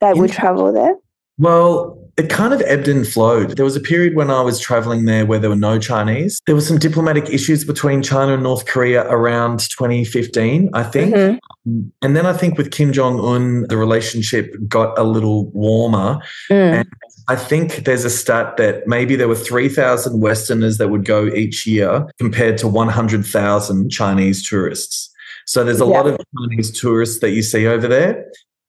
that 0.00 0.16
would 0.16 0.30
travel 0.30 0.72
there? 0.72 0.94
Well, 1.38 1.98
it 2.16 2.30
kind 2.30 2.54
of 2.54 2.62
ebbed 2.62 2.88
and 2.88 3.06
flowed. 3.06 3.56
There 3.56 3.64
was 3.64 3.76
a 3.76 3.80
period 3.80 4.14
when 4.14 4.30
I 4.30 4.40
was 4.40 4.58
traveling 4.58 5.04
there 5.04 5.26
where 5.26 5.38
there 5.38 5.50
were 5.50 5.56
no 5.56 5.78
Chinese. 5.78 6.40
There 6.46 6.54
were 6.54 6.62
some 6.62 6.78
diplomatic 6.78 7.28
issues 7.28 7.62
between 7.62 8.02
China 8.02 8.34
and 8.34 8.42
North 8.42 8.64
Korea 8.64 9.06
around 9.08 9.60
2015, 9.60 10.70
I 10.72 10.82
think. 10.82 11.14
Mm-hmm. 11.14 11.88
And 12.00 12.16
then 12.16 12.24
I 12.24 12.32
think 12.32 12.56
with 12.56 12.70
Kim 12.70 12.92
Jong 12.92 13.20
un, 13.20 13.66
the 13.68 13.76
relationship 13.76 14.54
got 14.66 14.98
a 14.98 15.02
little 15.02 15.50
warmer. 15.50 16.18
Mm. 16.50 16.80
And 16.80 16.88
I 17.28 17.36
think 17.36 17.84
there's 17.84 18.04
a 18.04 18.10
stat 18.10 18.56
that 18.56 18.86
maybe 18.86 19.14
there 19.14 19.28
were 19.28 19.34
3,000 19.34 20.18
Westerners 20.18 20.78
that 20.78 20.88
would 20.88 21.04
go 21.04 21.26
each 21.26 21.66
year 21.66 22.06
compared 22.18 22.56
to 22.58 22.68
100,000 22.68 23.90
Chinese 23.90 24.48
tourists. 24.48 25.12
So 25.44 25.64
there's 25.64 25.82
a 25.82 25.84
yeah. 25.84 25.90
lot 25.90 26.06
of 26.06 26.18
Chinese 26.38 26.80
tourists 26.80 27.20
that 27.20 27.30
you 27.30 27.42
see 27.42 27.66
over 27.66 27.86
there. 27.86 28.26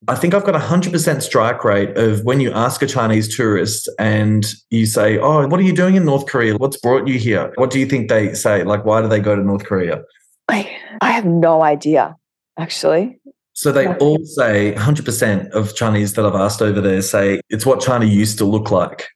I 0.08 0.16
think 0.16 0.34
I've 0.34 0.44
got 0.44 0.56
a 0.56 0.60
100% 0.60 1.22
strike 1.24 1.64
rate 1.64 1.98
of 1.98 2.24
when 2.24 2.40
you 2.40 2.52
ask 2.52 2.82
a 2.82 2.88
Chinese 2.88 3.36
tourist 3.36 3.90
and 3.98 4.46
you 4.70 4.86
say, 4.86 5.18
Oh, 5.18 5.48
what 5.48 5.60
are 5.60 5.64
you 5.64 5.74
doing 5.74 5.96
in 5.96 6.06
North 6.06 6.28
Korea? 6.28 6.56
What's 6.56 6.78
brought 6.78 7.08
you 7.08 7.18
here? 7.18 7.52
What 7.56 7.72
do 7.72 7.80
you 7.80 7.88
think 7.88 8.10
they 8.10 8.34
say? 8.36 8.64
Like, 8.64 8.86
why 8.86 9.02
do 9.02 9.08
they 9.08 9.20
go 9.20 9.36
to 9.36 9.42
North 9.42 9.66
Korea? 9.66 10.04
I, 10.48 10.78
I 11.02 11.12
have 11.12 11.26
no 11.26 11.64
idea, 11.64 12.16
actually. 12.58 13.20
So 13.54 13.72
they 13.72 13.88
all 13.96 14.24
say 14.24 14.76
100% 14.76 15.50
of 15.50 15.76
Chinese 15.76 16.14
that 16.14 16.26
I've 16.26 16.36
asked 16.36 16.62
over 16.62 16.80
there 16.80 17.02
say 17.02 17.42
it's 17.50 17.66
what 17.66 17.82
China 17.82 18.06
used 18.06 18.38
to 18.38 18.46
look 18.46 18.70
like. 18.70 19.08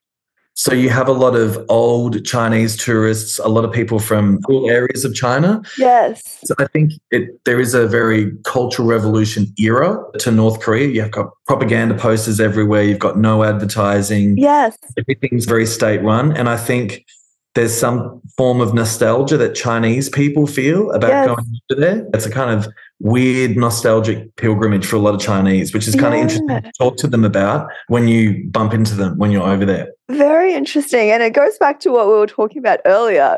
So 0.61 0.75
you 0.75 0.91
have 0.91 1.07
a 1.07 1.11
lot 1.11 1.35
of 1.35 1.65
old 1.69 2.23
Chinese 2.23 2.77
tourists, 2.77 3.39
a 3.39 3.47
lot 3.47 3.65
of 3.65 3.71
people 3.71 3.97
from 3.97 4.39
all 4.47 4.69
areas 4.69 5.03
of 5.03 5.15
China. 5.15 5.59
Yes. 5.79 6.37
So 6.45 6.53
I 6.59 6.67
think 6.67 6.91
it, 7.09 7.43
there 7.45 7.59
is 7.59 7.73
a 7.73 7.87
very 7.87 8.31
cultural 8.43 8.87
revolution 8.87 9.47
era 9.57 9.97
to 10.19 10.29
North 10.29 10.59
Korea. 10.59 10.87
You've 10.87 11.09
got 11.09 11.31
propaganda 11.47 11.95
posters 11.95 12.39
everywhere. 12.39 12.83
You've 12.83 12.99
got 12.99 13.17
no 13.17 13.43
advertising. 13.43 14.37
Yes. 14.37 14.77
Everything's 14.99 15.45
very 15.45 15.65
state 15.65 16.03
run. 16.03 16.37
And 16.37 16.47
I 16.47 16.57
think 16.57 17.07
there's 17.55 17.75
some 17.75 18.21
form 18.37 18.61
of 18.61 18.73
nostalgia 18.73 19.37
that 19.37 19.55
Chinese 19.55 20.09
people 20.09 20.45
feel 20.45 20.91
about 20.91 21.09
yes. 21.09 21.25
going 21.25 21.59
over 21.71 21.81
there. 21.81 22.07
It's 22.13 22.27
a 22.27 22.31
kind 22.31 22.51
of 22.51 22.71
weird 22.99 23.57
nostalgic 23.57 24.35
pilgrimage 24.35 24.85
for 24.85 24.95
a 24.95 24.99
lot 24.99 25.15
of 25.15 25.19
Chinese, 25.19 25.73
which 25.73 25.87
is 25.87 25.95
kind 25.95 26.13
yeah. 26.13 26.19
of 26.19 26.29
interesting 26.29 26.47
to 26.47 26.71
talk 26.77 26.97
to 26.97 27.07
them 27.07 27.25
about 27.25 27.67
when 27.87 28.07
you 28.07 28.47
bump 28.51 28.73
into 28.73 28.93
them 28.93 29.17
when 29.17 29.31
you're 29.31 29.47
over 29.47 29.65
there. 29.65 29.89
Very 30.17 30.53
interesting. 30.53 31.09
And 31.11 31.23
it 31.23 31.33
goes 31.33 31.57
back 31.57 31.79
to 31.81 31.91
what 31.91 32.07
we 32.07 32.13
were 32.13 32.27
talking 32.27 32.59
about 32.59 32.79
earlier, 32.85 33.37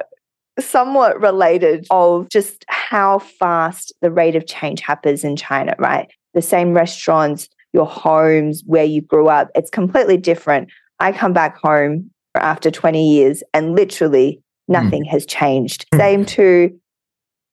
somewhat 0.60 1.22
related 1.22 1.88
of 1.90 2.30
just 2.30 2.66
how 2.68 3.20
fast 3.20 3.94
the 4.02 4.12
rate 4.12 4.36
of 4.36 4.48
change 4.48 4.82
happens 4.82 5.24
in 5.24 5.36
China, 5.36 5.76
right? 5.80 6.10
The 6.34 6.42
same 6.42 6.74
restaurants, 6.74 7.48
your 7.74 7.86
homes, 7.86 8.64
where 8.66 8.86
you 8.86 9.02
grew 9.02 9.28
up, 9.28 9.50
it's 9.56 9.70
completely 9.70 10.18
different. 10.18 10.70
I 11.00 11.12
come 11.12 11.34
back 11.34 11.58
home 11.58 12.10
after 12.36 12.72
20 12.72 13.14
years 13.14 13.44
and 13.54 13.76
literally 13.76 14.42
hmm. 14.68 14.74
nothing 14.74 15.04
mm. 15.04 15.10
has 15.10 15.26
changed. 15.26 15.86
Same 15.96 16.26
to 16.26 16.78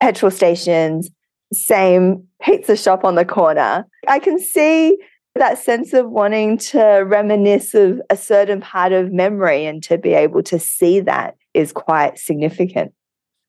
petrol 0.00 0.30
stations, 0.30 1.10
same 1.52 2.26
pizza 2.42 2.76
shop 2.76 3.04
on 3.04 3.14
the 3.14 3.24
corner. 3.24 3.86
I 4.08 4.18
can 4.18 4.38
see 4.38 4.96
that 5.34 5.58
sense 5.58 5.92
of 5.92 6.10
wanting 6.10 6.58
to 6.58 6.80
reminisce 7.06 7.74
of 7.74 8.00
a 8.10 8.16
certain 8.16 8.60
part 8.60 8.92
of 8.92 9.12
memory 9.12 9.64
and 9.64 9.82
to 9.84 9.96
be 9.96 10.12
able 10.12 10.42
to 10.42 10.58
see 10.58 11.00
that 11.00 11.36
is 11.54 11.72
quite 11.72 12.18
significant. 12.18 12.92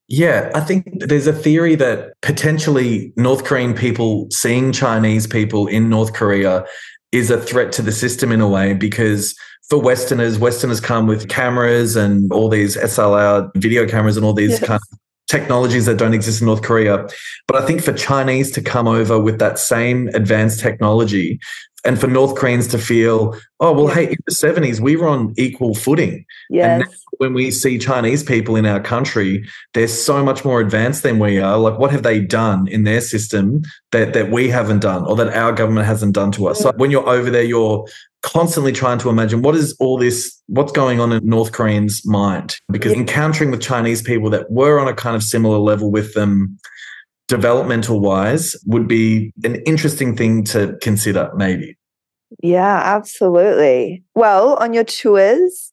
Yeah, 0.08 0.52
I 0.54 0.60
think 0.60 0.86
there's 1.00 1.28
a 1.28 1.34
theory 1.34 1.76
that 1.76 2.14
potentially 2.22 3.14
North 3.16 3.46
Korean 3.46 3.74
people 3.74 4.28
seeing 4.30 4.74
Chinese 4.74 5.26
people 5.26 5.68
in 5.68 5.90
North 5.90 6.14
Korea 6.14 6.66
is 7.12 7.32
a 7.32 7.40
threat 7.40 7.72
to 7.74 7.82
the 7.82 7.92
system 7.92 8.32
in 8.32 8.42
a 8.42 8.48
way 8.48 8.74
because 8.74 9.36
for 9.70 9.80
Westerners, 9.80 10.38
Westerners 10.38 10.82
come 10.82 11.08
with 11.08 11.30
cameras 11.30 11.96
and 11.96 12.32
all 12.34 12.50
these 12.50 12.76
SLR 12.76 13.50
video 13.56 13.88
cameras 13.88 14.18
and 14.18 14.26
all 14.26 14.34
these 14.34 14.52
yes. 14.52 14.60
kind 14.60 14.82
of 14.92 15.00
technologies 15.30 15.86
that 15.86 15.98
don't 15.98 16.14
exist 16.14 16.42
in 16.42 16.48
North 16.48 16.62
Korea. 16.62 17.08
But 17.48 17.64
I 17.64 17.66
think 17.66 17.82
for 17.82 17.94
Chinese 17.94 18.52
to 18.52 18.62
come 18.62 18.88
over 18.88 19.18
with 19.18 19.40
that 19.40 19.58
same 19.60 20.10
advanced 20.10 20.60
technology 20.60 21.40
and 21.84 22.00
for 22.00 22.08
North 22.08 22.36
Koreans 22.36 22.68
to 22.70 22.78
feel, 22.78 23.36
oh, 23.60 23.74
well, 23.74 23.88
hey, 23.88 24.10
in 24.10 24.18
the 24.26 24.34
70s, 24.34 24.80
we 24.80 24.96
were 24.96 25.08
on 25.08 25.34
equal 25.38 25.74
footing. 25.74 26.26
Yes. 26.50 26.84
And 26.84 26.94
when 27.18 27.34
we 27.34 27.50
see 27.50 27.78
Chinese 27.80 28.24
people 28.24 28.56
in 28.56 28.66
our 28.66 28.80
country, 28.80 29.48
they're 29.74 29.88
so 29.88 30.24
much 30.24 30.46
more 30.46 30.60
advanced 30.60 31.04
than 31.04 31.18
we 31.18 31.40
are. 31.40 31.58
Like, 31.58 31.80
what 31.80 31.92
have 31.92 32.04
they 32.04 32.20
done 32.20 32.68
in 32.68 32.84
their 32.84 33.02
system 33.02 33.64
that, 33.92 34.14
that 34.14 34.32
we 34.32 34.48
haven't 34.48 34.80
done 34.80 35.06
or 35.06 35.16
that 35.16 35.36
our 35.36 35.52
government 35.52 35.88
hasn't 35.88 36.14
done 36.14 36.32
to 36.34 36.48
us? 36.48 36.60
Mm. 36.60 36.64
So 36.64 36.72
when 36.76 36.92
you're 36.92 37.08
over 37.08 37.30
there, 37.30 37.44
you're 37.44 37.88
constantly 38.22 38.72
trying 38.72 39.00
to 39.00 39.10
imagine 39.10 39.42
what 39.42 39.56
is 39.56 39.76
all 39.80 39.98
this, 39.98 40.40
what's 40.48 40.72
going 40.72 41.00
on 41.00 41.12
in 41.12 41.26
North 41.28 41.52
Koreans' 41.52 42.06
mind? 42.06 42.58
Because 42.72 42.94
yeah. 42.94 43.00
encountering 43.00 43.50
with 43.50 43.62
Chinese 43.62 44.04
people 44.04 44.30
that 44.30 44.52
were 44.52 44.80
on 44.80 44.88
a 44.88 44.94
kind 44.94 45.16
of 45.16 45.24
similar 45.24 45.58
level 45.58 45.92
with 45.92 46.14
them, 46.14 46.60
developmental 47.32 48.02
wise 48.02 48.58
would 48.66 48.90
be 48.90 49.32
an 49.46 49.56
interesting 49.66 50.18
thing 50.18 50.44
to 50.44 50.78
consider, 50.82 51.32
maybe. 51.34 51.78
Yeah, 52.44 52.82
absolutely. 52.84 54.04
Well, 54.16 54.56
on 54.56 54.74
your 54.74 54.84
tours, 54.84 55.72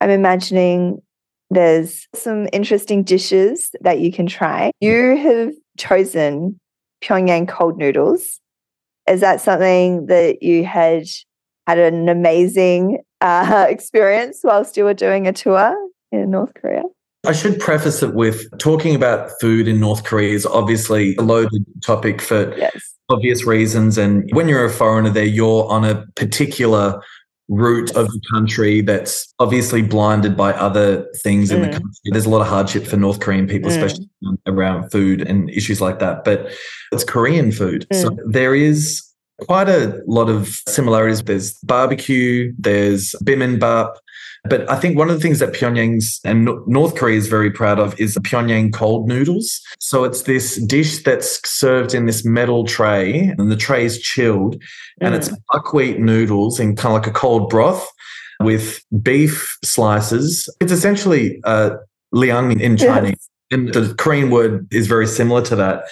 I'm 0.00 0.10
imagining 0.10 1.02
there's 1.50 2.06
some 2.14 2.48
interesting 2.52 3.02
dishes 3.02 3.70
that 3.80 3.98
you 3.98 4.12
can 4.12 4.28
try. 4.28 4.70
You 4.80 5.16
have 5.16 5.52
chosen 5.76 6.60
Pyongyang 7.02 7.48
cold 7.48 7.76
noodles. 7.76 8.38
Is 9.08 9.20
that 9.20 9.40
something 9.40 10.06
that 10.06 10.44
you 10.44 10.64
had 10.64 11.06
had 11.66 11.78
an 11.78 12.08
amazing 12.08 12.98
uh, 13.20 13.66
experience 13.68 14.42
whilst 14.44 14.76
you 14.76 14.84
were 14.84 14.94
doing 14.94 15.26
a 15.26 15.32
tour 15.32 15.74
in 16.12 16.30
North 16.30 16.54
Korea? 16.54 16.84
I 17.26 17.32
should 17.32 17.58
preface 17.58 18.02
it 18.02 18.14
with 18.14 18.46
talking 18.58 18.94
about 18.94 19.30
food 19.40 19.68
in 19.68 19.78
North 19.78 20.04
Korea 20.04 20.32
is 20.34 20.46
obviously 20.46 21.14
a 21.16 21.22
loaded 21.22 21.64
topic 21.84 22.22
for 22.22 22.56
Yes. 22.56 22.72
obvious 23.10 23.44
reasons. 23.44 23.98
And 23.98 24.28
when 24.32 24.48
you're 24.48 24.64
a 24.64 24.70
foreigner 24.70 25.10
there, 25.10 25.24
you're 25.24 25.66
on 25.70 25.84
a 25.84 26.06
particular 26.16 27.00
route 27.50 27.90
of 27.96 28.06
the 28.06 28.20
country 28.32 28.80
that's 28.80 29.26
obviously 29.38 29.82
blinded 29.82 30.34
by 30.36 30.52
other 30.54 31.04
things 31.22 31.50
in 31.50 31.60
the 31.60 31.66
Mm. 31.66 31.72
country. 31.72 31.90
There's 32.06 32.24
a 32.26 32.30
lot 32.30 32.40
of 32.40 32.46
hardship 32.46 32.86
for 32.86 32.96
North 32.96 33.20
Korean 33.20 33.46
people, 33.46 33.70
Mm. 33.70 33.74
especially 33.74 34.08
around 34.46 34.90
food 34.90 35.20
and 35.22 35.50
issues 35.50 35.80
like 35.80 35.98
that. 35.98 36.24
But 36.24 36.48
it's 36.92 37.04
Korean 37.04 37.50
food. 37.52 37.86
So 37.92 38.16
there 38.26 38.54
is 38.54 39.02
quite 39.46 39.68
a 39.68 40.00
lot 40.06 40.30
of 40.30 40.48
similarities. 40.68 41.22
There's 41.22 41.54
barbecue, 41.64 42.52
there's 42.58 43.14
bibimbap. 43.24 43.94
But 44.44 44.68
I 44.70 44.76
think 44.76 44.96
one 44.96 45.10
of 45.10 45.16
the 45.16 45.20
things 45.20 45.38
that 45.40 45.52
Pyongyang's 45.52 46.20
and 46.24 46.48
North 46.66 46.94
Korea 46.96 47.18
is 47.18 47.28
very 47.28 47.50
proud 47.50 47.78
of 47.78 47.98
is 48.00 48.14
the 48.14 48.20
Pyongyang 48.20 48.72
cold 48.72 49.06
noodles. 49.06 49.60
So 49.78 50.04
it's 50.04 50.22
this 50.22 50.56
dish 50.64 51.02
that's 51.02 51.40
served 51.48 51.94
in 51.94 52.06
this 52.06 52.24
metal 52.24 52.64
tray, 52.64 53.34
and 53.36 53.50
the 53.50 53.56
tray 53.56 53.84
is 53.84 54.00
chilled, 54.00 54.60
and 55.00 55.14
it's 55.14 55.30
buckwheat 55.52 56.00
noodles 56.00 56.58
in 56.58 56.74
kind 56.74 56.96
of 56.96 57.02
like 57.02 57.06
a 57.06 57.14
cold 57.14 57.50
broth 57.50 57.86
with 58.40 58.82
beef 59.02 59.58
slices. 59.62 60.48
It's 60.60 60.72
essentially 60.72 61.40
uh, 61.44 61.76
liang 62.12 62.58
in 62.60 62.76
Yes. 62.78 62.82
Chinese, 62.82 63.28
and 63.50 63.72
the 63.74 63.94
Korean 63.98 64.30
word 64.30 64.66
is 64.72 64.86
very 64.86 65.06
similar 65.06 65.42
to 65.42 65.56
that. 65.56 65.84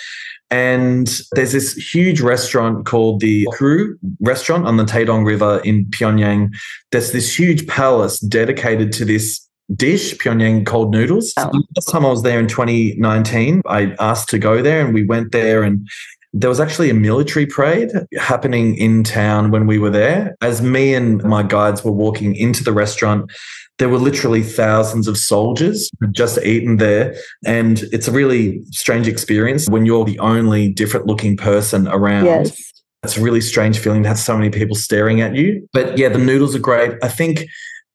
And 0.51 1.21
there's 1.33 1.53
this 1.53 1.75
huge 1.75 2.21
restaurant 2.21 2.87
called 2.87 3.21
the 3.21 3.47
Okryu 3.47 3.99
restaurant 4.21 4.67
on 4.67 4.79
the 4.79 4.85
Taedong 4.85 5.27
River 5.27 5.61
in 5.65 5.85
Pyongyang. 5.87 6.55
There's 6.91 7.13
this 7.13 7.39
huge 7.39 7.67
palace 7.67 8.19
dedicated 8.21 8.93
to 8.93 9.05
this 9.05 9.47
dish, 9.75 10.15
Pyongyang 10.15 10.65
cold 10.65 10.93
noodles. 10.93 11.35
Oh. 11.37 11.51
The 11.53 11.65
last 11.77 11.91
time 11.91 12.07
I 12.07 12.11
was 12.11 12.23
there 12.23 12.41
in 12.41 12.49
2019, 12.49 13.63
I 13.67 13.95
asked 14.01 14.31
to 14.31 14.39
go 14.39 14.63
there 14.63 14.85
and 14.85 14.95
we 14.95 15.05
went 15.05 15.33
there 15.33 15.63
and 15.63 15.87
there 16.33 16.51
was 16.51 16.61
actually 16.61 16.91
a 16.91 16.95
military 16.95 17.47
parade 17.47 17.91
happening 18.19 18.77
in 18.77 19.03
town 19.03 19.51
when 19.51 19.67
we 19.67 19.79
were 19.79 19.91
there. 19.91 20.37
As 20.43 20.61
me 20.61 20.95
and 20.95 21.23
my 21.25 21.43
guides 21.43 21.85
were 21.85 21.93
walking 21.93 22.35
into 22.35 22.63
the 22.63 22.73
restaurant, 22.73 23.31
there 23.79 23.89
were 23.89 23.99
literally 23.99 24.43
thousands 24.43 25.07
of 25.09 25.17
soldiers 25.17 25.91
just 26.13 26.39
eaten 26.39 26.77
there. 26.77 27.15
And 27.47 27.83
it's 27.93 28.09
a 28.09 28.13
really 28.13 28.63
strange 28.71 29.09
experience 29.09 29.69
when 29.69 29.87
you're 29.87 30.05
the 30.05 30.19
only 30.19 30.73
different 30.73 31.07
looking 31.07 31.37
person 31.37 31.89
around. 31.89 32.27
Yes. 32.27 32.73
It's 33.05 33.17
a 33.17 33.23
really 33.23 33.41
strange 33.41 33.79
feeling 33.79 34.03
to 34.03 34.09
have 34.09 34.19
so 34.19 34.37
many 34.37 34.51
people 34.51 34.75
staring 34.75 35.21
at 35.21 35.37
you. 35.37 35.67
But 35.73 35.97
yeah, 35.97 36.09
the 36.09 36.19
noodles 36.19 36.57
are 36.57 36.61
great. 36.61 36.93
I 37.03 37.09
think 37.09 37.47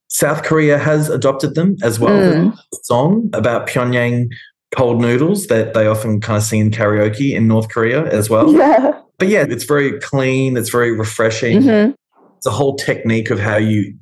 South 0.08 0.44
Korea 0.44 0.78
has 0.78 1.10
adopted 1.10 1.56
them 1.56 1.76
as 1.84 2.00
well. 2.00 2.14
Mm. 2.14 2.54
A 2.54 2.78
song 2.84 3.30
about 3.34 3.68
Pyongyang 3.68 4.28
cold 4.76 5.02
noodles 5.02 5.48
that 5.48 5.74
they 5.74 5.88
often 5.88 6.22
kind 6.22 6.38
of 6.38 6.44
sing 6.44 6.62
in 6.62 6.72
karaoke 6.72 7.34
in 7.36 7.48
North 7.48 7.70
Korea 7.70 8.06
as 8.06 8.30
well. 8.30 8.54
Yeah. 8.54 9.00
But 9.20 9.28
yeah, 9.28 9.46
it's 9.48 9.66
very 9.66 10.00
clean, 10.00 10.56
it's 10.56 10.70
very 10.70 10.92
refreshing. 10.92 11.62
Mhm. 11.62 11.96
It's 12.38 12.48
a 12.48 12.52
whole 12.52 12.76
technique 12.76 13.30
of 13.30 13.40
how 13.40 13.58
you 13.58 13.94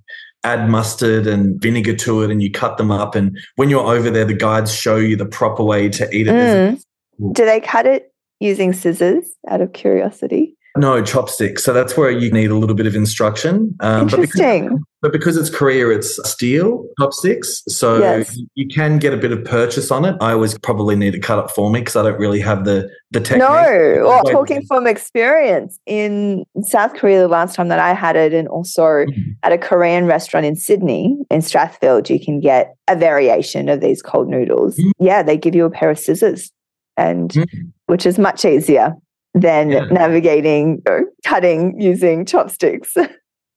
add 0.44 0.70
mustard 0.70 1.28
and 1.28 1.62
vinegar 1.62 1.96
to 1.96 2.24
it 2.24 2.32
and 2.32 2.42
you 2.42 2.52
cut 2.52 2.78
them 2.78 2.92
up. 2.92 3.16
And 3.16 3.38
when 3.56 3.70
you're 3.70 3.86
over 3.86 4.10
there, 4.10 4.26
the 4.26 4.34
guides 4.34 4.74
show 4.74 4.96
you 4.96 5.16
the 5.16 5.26
proper 5.26 5.64
way 5.64 5.90
to 5.90 6.10
eat 6.16 6.28
it. 6.28 6.34
Mm. 6.34 7.34
Do 7.34 7.46
they 7.46 7.60
cut 7.60 7.86
it 7.86 8.14
using 8.40 8.74
scissors 8.74 9.26
out 9.48 9.62
of 9.62 9.74
curiosity? 9.74 10.58
No 10.78 11.04
chopsticks. 11.04 11.64
So 11.66 11.74
that's 11.74 11.98
where 11.98 12.10
you 12.10 12.32
need 12.32 12.50
a 12.50 12.56
little 12.56 12.76
bit 12.76 12.88
of 12.88 12.96
instruction. 12.96 13.76
Um, 13.82 14.08
but 14.08 14.22
because 14.22 14.40
Interesting. 14.40 14.84
But 15.02 15.12
because 15.12 15.36
it's 15.36 15.50
Korea, 15.50 15.90
it's 15.90 16.18
steel 16.30 16.86
chopsticks. 17.00 17.64
So 17.68 17.98
Yes. 17.98 18.38
you 18.54 18.68
can 18.68 19.00
get 19.00 19.14
a 19.14 19.18
bit 19.18 19.32
of 19.32 19.44
purchase 19.44 19.90
on 19.92 20.06
it. 20.06 20.16
I 20.22 20.32
always 20.34 20.58
probably 20.60 20.96
need 20.96 21.12
to 21.12 21.20
cut 21.20 21.44
it 21.44 21.50
for 21.52 21.72
me 21.72 21.80
because 21.80 21.96
I 21.96 22.04
don't 22.04 22.20
really 22.20 22.40
have 22.40 22.66
the, 22.66 22.88
the 23.10 23.20
technique. 23.20 23.40
No, 23.50 24.04
well, 24.06 24.24
talking 24.24 24.64
from 24.68 24.86
experience 24.88 25.78
in 25.88 26.46
South 26.62 26.94
Korea, 26.94 27.20
the 27.20 27.28
last 27.28 27.56
time 27.56 27.68
that 27.70 27.80
I 27.80 27.94
had 27.94 28.16
it, 28.16 28.32
and 28.32 28.48
also 28.48 28.84
Mhm. 29.06 29.36
at 29.44 29.52
a 29.52 29.58
Korean 29.58 30.06
restaurant 30.06 30.46
in 30.46 30.56
Sydney, 30.56 31.18
in 31.32 31.42
Strathfield, 31.42 32.10
you 32.10 32.24
can 32.24 32.40
get 32.40 32.76
a 32.88 32.96
variation 32.96 33.68
of 33.70 33.82
these 33.82 34.02
cold 34.04 34.30
noodles. 34.30 34.78
Mm. 34.78 34.92
Yeah, 35.00 35.24
they 35.24 35.36
give 35.36 35.56
you 35.56 35.66
a 35.66 35.70
pair 35.72 35.90
of 35.90 35.98
scissors, 36.00 36.52
and 36.96 37.32
Mm. 37.32 37.46
which 37.88 38.06
is 38.06 38.20
much 38.20 38.46
easier 38.46 38.94
than 39.34 39.70
Yeah. 39.70 39.86
navigating 39.92 40.82
or 40.88 41.06
cutting 41.26 41.80
using 41.80 42.26
chopsticks. 42.26 42.96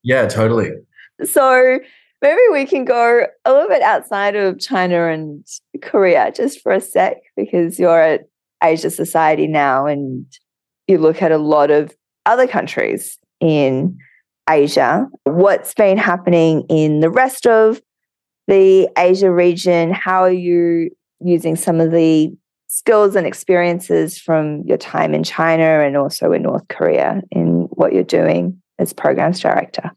Yeah, 0.07 0.27
totally. 0.27 0.71
So 1.25 1.79
maybe 2.21 2.41
we 2.53 2.67
can 2.67 2.85
go 2.85 3.27
a 3.47 3.53
little 3.53 3.69
bit 3.71 3.81
outside 3.81 4.37
of 4.37 4.59
China 4.61 5.07
and 5.07 5.43
Korea 5.81 6.31
just 6.31 6.61
for 6.61 6.73
a 6.73 6.81
sec, 6.83 7.17
because 7.39 7.79
you're 7.79 8.03
at 8.03 8.25
Asia 8.63 8.91
Society 8.91 9.47
now 9.47 9.87
and 9.87 10.27
you 10.89 10.99
look 10.99 11.23
at 11.23 11.33
a 11.33 11.39
lot 11.39 11.71
of 11.71 11.91
other 12.27 12.47
countries 12.47 13.19
in 13.41 13.97
Asia. 14.51 15.07
What's 15.23 15.73
been 15.73 15.97
happening 15.97 16.67
in 16.69 17.01
the 17.01 17.09
rest 17.09 17.47
of 17.47 17.81
the 18.47 18.91
Asia 18.99 19.31
region? 19.33 19.91
How 19.91 20.21
are 20.21 20.31
you 20.31 20.91
using 21.21 21.57
some 21.57 21.81
of 21.81 21.93
the 21.93 22.31
skills 22.75 23.15
and 23.15 23.25
experiences 23.25 24.19
from 24.19 24.63
your 24.63 24.77
time 24.77 25.15
in 25.15 25.23
China 25.23 25.63
and 25.63 25.97
also 25.97 26.33
in 26.33 26.43
North 26.43 26.67
Korea 26.69 27.23
in 27.31 27.69
what 27.71 27.93
you're 27.93 28.03
doing 28.03 28.61
as 28.81 28.93
programs 28.93 29.39
director? 29.39 29.93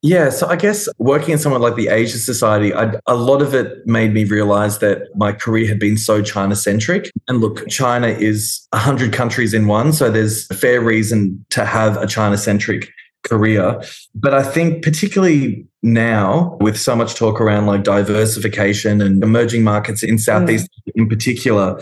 Yeah, 0.00 0.30
so 0.30 0.48
I 0.48 0.56
guess 0.56 0.88
working 0.98 1.32
in 1.32 1.38
somewhere 1.38 1.60
like 1.60 1.76
the 1.76 1.88
Asia 1.88 2.16
Society, 2.16 2.74
I, 2.74 2.94
a 3.06 3.14
lot 3.14 3.42
of 3.42 3.54
it 3.54 3.86
made 3.86 4.14
me 4.14 4.24
realize 4.24 4.78
that 4.78 5.14
my 5.14 5.32
career 5.32 5.68
had 5.68 5.78
been 5.78 5.98
so 5.98 6.22
China 6.22 6.56
centric. 6.56 7.12
And 7.28 7.40
look, 7.40 7.68
China 7.68 8.08
is 8.08 8.66
100 8.70 9.12
countries 9.12 9.52
in 9.54 9.68
one. 9.68 9.92
So 9.92 10.10
there's 10.10 10.50
a 10.50 10.54
fair 10.54 10.80
reason 10.80 11.44
to 11.50 11.64
have 11.66 11.98
a 11.98 12.06
China 12.06 12.38
centric 12.38 12.90
career. 13.32 13.82
But 14.14 14.34
I 14.34 14.42
think, 14.42 14.84
particularly 14.84 15.66
now, 15.82 16.58
with 16.60 16.76
so 16.78 16.94
much 16.94 17.14
talk 17.14 17.40
around 17.40 17.66
like 17.66 17.82
diversification 17.82 19.00
and 19.00 19.22
emerging 19.22 19.64
markets 19.64 20.02
in 20.02 20.18
Southeast 20.18 20.68
mm. 20.68 20.92
in 20.94 21.08
particular, 21.08 21.80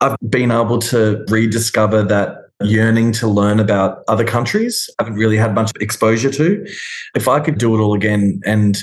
I've 0.00 0.16
been 0.28 0.50
able 0.50 0.78
to 0.90 1.24
rediscover 1.28 2.02
that 2.04 2.28
yearning 2.62 3.12
to 3.12 3.28
learn 3.28 3.60
about 3.60 4.02
other 4.08 4.24
countries 4.24 4.88
I 4.98 5.04
haven't 5.04 5.18
really 5.18 5.36
had 5.36 5.54
much 5.54 5.70
exposure 5.78 6.30
to. 6.30 6.66
If 7.14 7.28
I 7.28 7.40
could 7.40 7.58
do 7.58 7.76
it 7.76 7.80
all 7.82 7.94
again 7.94 8.40
and 8.46 8.78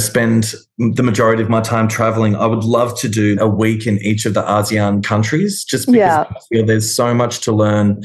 spend 0.00 0.54
the 0.78 1.02
majority 1.02 1.42
of 1.42 1.50
my 1.50 1.60
time 1.60 1.88
traveling, 1.88 2.34
I 2.34 2.46
would 2.46 2.64
love 2.64 2.98
to 3.00 3.08
do 3.08 3.36
a 3.38 3.46
week 3.46 3.86
in 3.86 3.98
each 3.98 4.24
of 4.24 4.32
the 4.32 4.42
ASEAN 4.42 5.04
countries 5.04 5.64
just 5.64 5.86
because 5.86 5.98
Yeah. 5.98 6.24
I 6.30 6.40
feel 6.48 6.64
there's 6.64 6.96
so 6.96 7.12
much 7.12 7.40
to 7.42 7.52
learn 7.52 8.02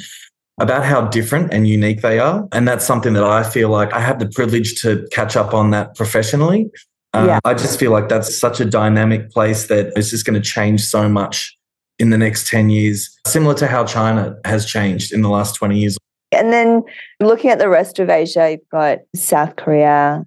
about 0.59 0.83
how 0.83 1.01
different 1.01 1.53
and 1.53 1.67
unique 1.67 2.01
they 2.01 2.19
are. 2.19 2.47
And 2.51 2.67
that's 2.67 2.85
something 2.85 3.13
that 3.13 3.23
I 3.23 3.43
feel 3.43 3.69
like 3.69 3.93
I 3.93 3.99
have 3.99 4.19
the 4.19 4.27
privilege 4.29 4.81
to 4.81 5.07
catch 5.11 5.35
up 5.35 5.53
on 5.53 5.71
that 5.71 5.95
professionally. 5.95 6.69
Uh, 7.13 7.25
Yeah. 7.27 7.39
I 7.45 7.53
just 7.53 7.79
feel 7.79 7.91
like 7.91 8.09
that's 8.09 8.35
such 8.37 8.59
a 8.59 8.65
dynamic 8.65 9.29
place 9.31 9.67
that 9.67 9.93
it's 9.95 10.09
just 10.09 10.25
going 10.25 10.41
to 10.41 10.45
change 10.45 10.81
so 10.81 11.07
much 11.07 11.55
in 11.99 12.09
the 12.09 12.17
next 12.17 12.47
10 12.47 12.69
years, 12.69 13.17
similar 13.25 13.55
to 13.55 13.67
how 13.67 13.83
China 13.83 14.35
has 14.45 14.65
changed 14.65 15.11
in 15.11 15.21
the 15.21 15.29
last 15.29 15.55
20 15.55 15.79
years. 15.79 15.97
And 16.31 16.51
then 16.51 16.83
looking 17.19 17.49
at 17.49 17.59
the 17.59 17.69
rest 17.69 17.99
of 17.99 18.09
Asia, 18.09 18.51
you've 18.51 18.69
got 18.69 18.99
South 19.15 19.55
Korea, 19.55 20.25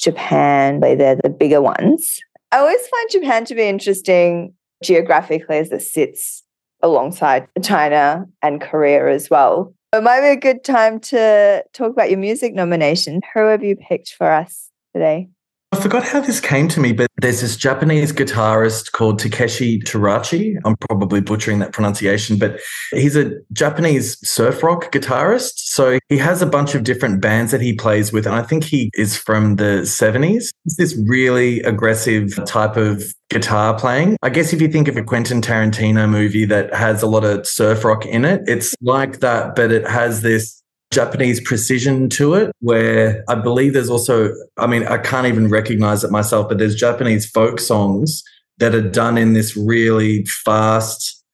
Japan, 0.00 0.80
they're 0.80 1.16
the 1.16 1.28
bigger 1.28 1.60
ones. 1.60 2.18
I 2.50 2.58
always 2.58 2.86
find 2.88 3.10
Japan 3.10 3.44
to 3.46 3.54
be 3.54 3.62
interesting 3.62 4.54
geographically 4.82 5.58
as 5.58 5.70
it 5.70 5.82
sits 5.82 6.41
alongside 6.82 7.46
China 7.62 8.26
and 8.42 8.60
Korea 8.60 9.08
as 9.08 9.30
well. 9.30 9.74
It 9.94 10.02
might 10.02 10.22
be 10.22 10.28
a 10.28 10.36
good 10.36 10.64
time 10.64 11.00
to 11.00 11.64
talk 11.72 11.92
about 11.92 12.10
your 12.10 12.18
music 12.18 12.54
nomination. 12.54 13.20
Who 13.34 13.46
have 13.46 13.62
you 13.62 13.76
picked 13.76 14.14
for 14.14 14.30
us 14.30 14.70
today? 14.94 15.28
I 15.72 15.80
forgot 15.80 16.04
how 16.04 16.20
this 16.20 16.38
came 16.38 16.68
to 16.68 16.80
me, 16.80 16.92
but 16.92 17.10
there's 17.16 17.40
this 17.40 17.56
Japanese 17.56 18.12
guitarist 18.12 18.92
called 18.92 19.18
Takeshi 19.18 19.80
Terauchi. 19.80 20.56
I'm 20.66 20.76
probably 20.76 21.22
butchering 21.22 21.60
that 21.60 21.72
pronunciation, 21.72 22.38
but 22.38 22.60
he's 22.90 23.16
a 23.16 23.32
Japanese 23.52 24.18
surf 24.28 24.62
rock 24.62 24.92
guitarist. 24.92 25.52
So 25.56 25.98
he 26.10 26.18
has 26.18 26.42
a 26.42 26.46
bunch 26.46 26.74
of 26.74 26.84
different 26.84 27.22
bands 27.22 27.52
that 27.52 27.62
he 27.62 27.72
plays 27.72 28.12
with. 28.12 28.26
And 28.26 28.34
I 28.34 28.42
think 28.42 28.64
he 28.64 28.90
is 28.92 29.16
from 29.16 29.56
the 29.56 29.80
70s. 29.82 30.50
It's 30.66 30.76
this 30.76 30.94
really 31.06 31.60
aggressive 31.62 32.38
type 32.44 32.76
of 32.76 33.02
guitar 33.30 33.78
playing. 33.78 34.18
I 34.22 34.28
guess 34.28 34.52
if 34.52 34.60
you 34.60 34.68
think 34.68 34.88
of 34.88 34.98
a 34.98 35.02
Quentin 35.02 35.40
Tarantino 35.40 36.06
movie 36.06 36.44
that 36.44 36.74
has 36.74 37.02
a 37.02 37.06
lot 37.06 37.24
of 37.24 37.46
surf 37.46 37.82
rock 37.82 38.04
in 38.04 38.26
it, 38.26 38.42
it's 38.46 38.74
like 38.82 39.20
that, 39.20 39.56
but 39.56 39.72
it 39.72 39.88
has 39.88 40.20
this 40.20 40.61
Japanese 40.92 41.40
precision 41.40 42.08
to 42.10 42.34
it, 42.34 42.52
where 42.60 43.24
I 43.28 43.34
believe 43.34 43.72
there's 43.72 43.90
also, 43.90 44.32
I 44.58 44.66
mean, 44.66 44.86
I 44.86 44.98
can't 44.98 45.26
even 45.26 45.48
recognize 45.48 46.04
it 46.04 46.10
myself, 46.10 46.48
but 46.48 46.58
there's 46.58 46.74
Japanese 46.74 47.28
folk 47.28 47.58
songs 47.58 48.22
that 48.58 48.74
are 48.74 48.88
done 48.88 49.18
in 49.18 49.32
this 49.32 49.56
really 49.56 50.24
fast, 50.44 51.24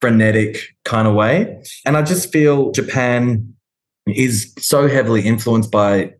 frenetic 0.00 0.58
kind 0.84 1.08
of 1.08 1.14
way. 1.14 1.62
And 1.86 1.96
I 1.96 2.02
just 2.02 2.32
feel 2.32 2.72
Japan 2.72 3.54
is 4.06 4.52
so 4.58 4.88
heavily 4.88 5.22
influenced 5.22 5.70
by 5.70 6.12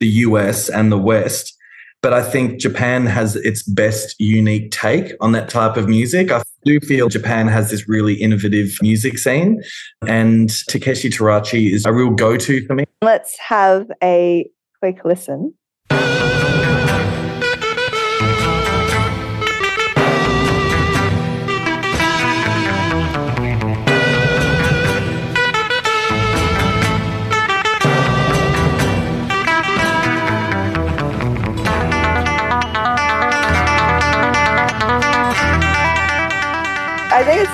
the 0.00 0.08
US 0.08 0.68
and 0.68 0.92
the 0.92 0.98
West 0.98 1.56
But 2.02 2.12
I 2.12 2.22
think 2.22 2.60
Japan 2.60 3.06
has 3.06 3.36
its 3.36 3.62
best 3.62 4.20
unique 4.20 4.72
take 4.72 5.12
on 5.20 5.30
that 5.32 5.48
type 5.48 5.76
of 5.76 5.88
music. 5.88 6.32
I 6.32 6.42
do 6.64 6.80
feel 6.80 7.08
Japan 7.08 7.46
has 7.46 7.70
this 7.70 7.88
really 7.88 8.14
innovative 8.14 8.76
music 8.82 9.18
scene, 9.18 9.62
and 10.08 10.50
Takeshi 10.66 11.10
Terauchi 11.10 11.72
is 11.72 11.86
a 11.86 11.92
real 11.92 12.10
go 12.10 12.36
to 12.36 12.66
for 12.66 12.74
me. 12.74 12.84
Let's 13.02 13.38
have 13.38 13.88
a 14.02 14.50
quick 14.80 15.04
listen. 15.04 15.54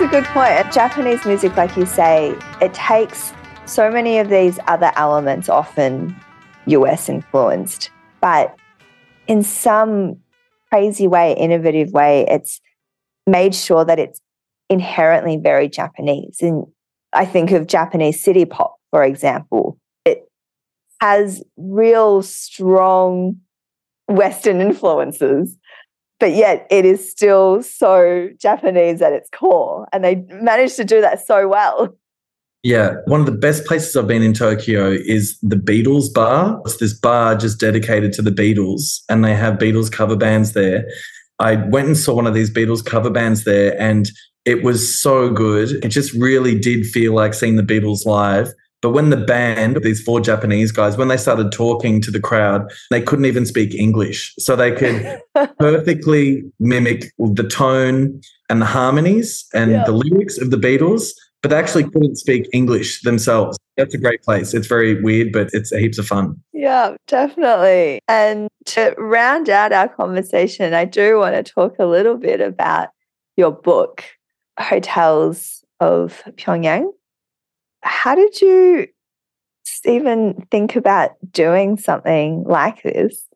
It's 0.00 0.06
a 0.06 0.10
good 0.10 0.26
point. 0.26 0.72
Japanese 0.72 1.26
music, 1.26 1.56
like 1.56 1.76
you 1.76 1.84
say, 1.84 2.38
it 2.60 2.72
takes 2.72 3.32
so 3.66 3.90
many 3.90 4.18
of 4.18 4.28
these 4.28 4.60
other 4.68 4.92
elements, 4.94 5.48
often 5.48 6.14
US 6.66 7.08
influenced, 7.08 7.90
but 8.20 8.54
in 9.26 9.42
some 9.42 10.18
crazy 10.70 11.08
way, 11.08 11.32
innovative 11.32 11.90
way, 11.90 12.24
it's 12.28 12.60
made 13.26 13.56
sure 13.56 13.84
that 13.84 13.98
it's 13.98 14.20
inherently 14.70 15.36
very 15.36 15.68
Japanese. 15.68 16.38
And 16.42 16.66
I 17.12 17.24
think 17.24 17.50
of 17.50 17.66
Japanese 17.66 18.22
city 18.22 18.44
pop, 18.44 18.76
for 18.92 19.02
example. 19.02 19.80
It 20.04 20.30
has 21.00 21.42
real 21.56 22.22
strong 22.22 23.38
Western 24.06 24.60
influences 24.60 25.57
but 26.20 26.32
yet 26.32 26.66
it 26.70 26.84
is 26.84 27.10
still 27.10 27.62
so 27.62 28.28
Japanese 28.38 29.00
at 29.02 29.12
its 29.12 29.28
core. 29.30 29.86
And 29.92 30.04
they 30.04 30.16
managed 30.30 30.76
to 30.76 30.84
do 30.84 31.00
that 31.00 31.24
so 31.26 31.48
well. 31.48 31.96
Yeah, 32.64 32.96
one 33.06 33.20
of 33.20 33.26
the 33.26 33.32
best 33.32 33.64
places 33.66 33.94
I've 33.96 34.08
been 34.08 34.22
in 34.22 34.34
Tokyo 34.34 34.90
is 34.90 35.38
the 35.42 35.56
Beatles 35.56 36.12
bar. 36.12 36.60
It's 36.64 36.78
this 36.78 36.92
bar 36.92 37.36
just 37.36 37.60
dedicated 37.60 38.12
to 38.14 38.22
the 38.22 38.32
Beatles, 38.32 39.00
and 39.08 39.24
they 39.24 39.34
have 39.34 39.58
Beatles 39.58 39.92
cover 39.92 40.16
bands 40.16 40.54
there. 40.54 40.84
I 41.38 41.54
went 41.54 41.86
and 41.86 41.96
saw 41.96 42.14
one 42.14 42.26
of 42.26 42.34
these 42.34 42.50
Beatles 42.50 42.84
cover 42.84 43.10
bands 43.10 43.44
there, 43.44 43.80
and 43.80 44.10
it 44.44 44.64
was 44.64 45.00
so 45.00 45.30
good. 45.30 45.84
It 45.84 45.90
just 45.90 46.12
really 46.14 46.58
did 46.58 46.84
feel 46.84 47.14
like 47.14 47.32
seeing 47.32 47.54
the 47.54 47.62
Beatles 47.62 48.04
live. 48.04 48.48
But 48.80 48.90
when 48.90 49.10
the 49.10 49.16
band, 49.16 49.78
these 49.82 50.02
four 50.02 50.20
Japanese 50.20 50.70
guys, 50.70 50.96
when 50.96 51.08
they 51.08 51.16
started 51.16 51.50
talking 51.50 52.00
to 52.02 52.10
the 52.10 52.20
crowd, 52.20 52.70
they 52.90 53.02
couldn't 53.02 53.24
even 53.24 53.44
speak 53.44 53.74
English. 53.74 54.34
So 54.38 54.54
they 54.54 54.70
could 54.72 55.20
perfectly 55.58 56.44
mimic 56.60 57.12
the 57.18 57.48
tone 57.48 58.20
and 58.48 58.62
the 58.62 58.66
harmonies 58.66 59.46
and 59.52 59.72
yeah. 59.72 59.84
the 59.84 59.92
lyrics 59.92 60.38
of 60.38 60.50
the 60.50 60.56
Beatles, 60.56 61.10
but 61.42 61.48
they 61.48 61.56
actually 61.56 61.84
couldn't 61.84 62.16
speak 62.16 62.48
English 62.52 63.02
themselves. 63.02 63.58
That's 63.76 63.94
a 63.94 63.98
great 63.98 64.22
place. 64.22 64.54
It's 64.54 64.66
very 64.66 65.00
weird, 65.02 65.32
but 65.32 65.50
it's 65.52 65.70
heaps 65.70 65.98
of 65.98 66.06
fun. 66.06 66.40
Yeah, 66.52 66.96
definitely. 67.06 68.00
And 68.08 68.48
to 68.66 68.94
round 68.96 69.48
out 69.48 69.72
our 69.72 69.88
conversation, 69.88 70.74
I 70.74 70.84
do 70.84 71.18
want 71.18 71.34
to 71.34 71.42
talk 71.42 71.76
a 71.78 71.86
little 71.86 72.16
bit 72.16 72.40
about 72.40 72.88
your 73.36 73.52
book, 73.52 74.04
Hotels 74.58 75.64
of 75.80 76.22
Pyongyang 76.36 76.90
how 77.82 78.14
did 78.14 78.40
you 78.40 78.86
even 79.84 80.46
think 80.50 80.76
about 80.76 81.12
doing 81.30 81.76
something 81.76 82.44
like 82.44 82.82
this? 82.82 83.28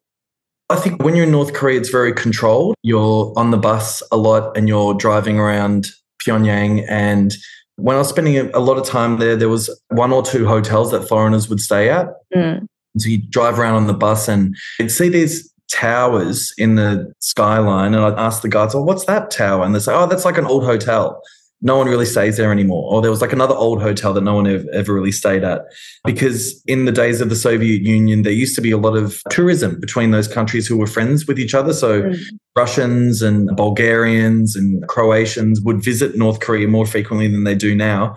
I 0.70 0.76
think 0.76 1.02
when 1.02 1.14
you're 1.14 1.26
in 1.26 1.33
North 1.33 1.52
Korea, 1.52 1.78
it's 1.78 1.90
very 1.90 2.12
controlled. 2.12 2.74
You're 2.83 3.33
on 3.37 3.50
the 3.50 3.59
bus 3.59 4.02
a 4.11 4.16
lot 4.16 4.57
and 4.57 4.68
you're 4.68 4.94
driving 4.94 5.38
around 5.38 5.88
Pyongyang. 6.24 6.87
And 6.88 7.35
when 7.76 7.96
I 7.96 7.98
was 7.98 8.09
spending 8.09 8.38
a 8.38 8.59
lot 8.59 8.78
of 8.78 8.87
time 8.87 9.18
there, 9.18 9.37
there 9.37 9.48
was 9.48 9.68
one 9.88 10.12
or 10.12 10.22
two 10.22 10.46
hotels 10.46 10.90
that 10.92 11.07
foreigners 11.07 11.48
would 11.48 11.61
stay 11.61 11.90
at. 11.90 12.09
Mm. 12.35 12.66
So 12.98 13.09
you 13.09 13.18
drive 13.28 13.59
around 13.59 13.74
on 13.74 13.87
the 13.87 13.94
bus 13.94 14.28
and 14.28 14.57
you'd 14.78 14.90
see 14.90 15.09
these 15.09 15.52
towers 15.70 16.52
in 16.57 16.76
the 16.76 17.12
skyline. 17.18 17.94
And 17.94 18.05
I'd 18.05 18.18
ask 18.18 18.42
the 18.42 18.48
guards, 18.48 18.74
oh, 18.74 18.83
what's 18.83 19.05
that 19.07 19.31
tower? 19.31 19.64
And 19.64 19.74
they 19.74 19.78
say, 19.78 19.92
oh, 19.94 20.07
that's 20.07 20.24
like 20.24 20.38
an 20.38 20.46
old 20.46 20.64
hotel 20.64 21.20
no 21.62 21.77
one 21.77 21.88
really 21.88 22.05
stays 22.05 22.37
there 22.37 22.53
anymore. 22.53 22.92
Or 22.92 23.01
there 23.01 23.11
was 23.11 23.20
like 23.20 23.33
another 23.33 23.55
old 23.55 23.81
hotel 23.81 24.12
that 24.12 24.20
no 24.20 24.35
one 24.35 24.46
ever, 24.46 24.64
ever, 24.72 24.92
really 24.92 25.12
stayed 25.12 25.44
at. 25.44 25.62
Because 26.05 26.61
in 26.66 26.85
the 26.85 26.92
days 26.92 27.20
of 27.20 27.29
the 27.29 27.37
Soviet 27.37 27.83
Union, 27.83 28.22
there 28.22 28.33
used 28.33 28.57
to 28.57 28.61
be 28.61 28.72
a 28.72 28.79
lot 28.79 28.96
of 28.96 29.22
tourism 29.31 29.79
between 29.81 30.11
those 30.11 30.27
countries 30.27 30.66
who 30.66 30.77
were 30.77 30.88
friends 30.88 31.27
with 31.27 31.38
each 31.38 31.55
other. 31.55 31.72
So 31.72 32.03
mm. 32.03 32.18
Russians 32.57 33.22
and 33.22 33.57
Bulgarians 33.57 34.57
and 34.57 34.87
Croatians 34.88 35.61
would 35.61 35.83
visit 35.83 36.16
North 36.16 36.40
Korea 36.40 36.66
more 36.66 36.85
frequently 36.85 37.29
than 37.29 37.44
they 37.44 37.55
do 37.55 37.75
now. 37.75 38.16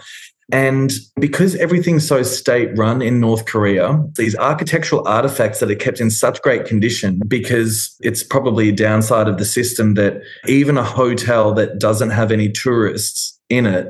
And 0.52 0.92
because 1.20 1.56
everything's 1.56 2.08
so 2.08 2.22
state 2.22 2.78
run 2.78 3.02
in 3.02 3.20
North 3.20 3.46
Korea, 3.46 4.04
these 4.16 4.36
architectural 4.36 5.08
artifacts 5.08 5.60
that 5.60 5.72
are 5.72 5.76
kept 5.76 6.00
in 6.00 6.12
such 6.12 6.42
great 6.42 6.66
condition, 6.66 7.20
because 7.28 7.96
it's 8.02 8.22
probably 8.22 8.70
a 8.70 8.72
downside 8.72 9.28
of 9.28 9.40
the 9.40 9.46
system 9.46 9.96
that 9.96 10.22
even 10.48 10.78
a 10.78 10.84
hotel 10.84 11.54
that 11.56 11.80
doesn't 11.80 12.12
have 12.12 12.32
any 12.32 12.52
tourists 12.52 13.35
in 13.50 13.66
it 13.66 13.88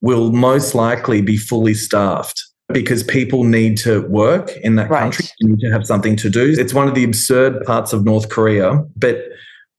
will 0.00 0.32
most 0.32 0.74
likely 0.74 1.22
be 1.22 1.36
fully 1.36 1.74
staffed 1.74 2.42
because 2.72 3.02
people 3.02 3.44
need 3.44 3.76
to 3.78 4.02
work 4.08 4.50
in 4.62 4.76
that 4.76 4.90
right. 4.90 5.02
country. 5.02 5.26
You 5.38 5.50
need 5.50 5.60
to 5.60 5.70
have 5.70 5.86
something 5.86 6.16
to 6.16 6.28
do. 6.28 6.54
It's 6.58 6.74
one 6.74 6.88
of 6.88 6.94
the 6.94 7.04
absurd 7.04 7.64
parts 7.64 7.92
of 7.92 8.04
North 8.04 8.28
Korea. 8.28 8.84
But 8.96 9.24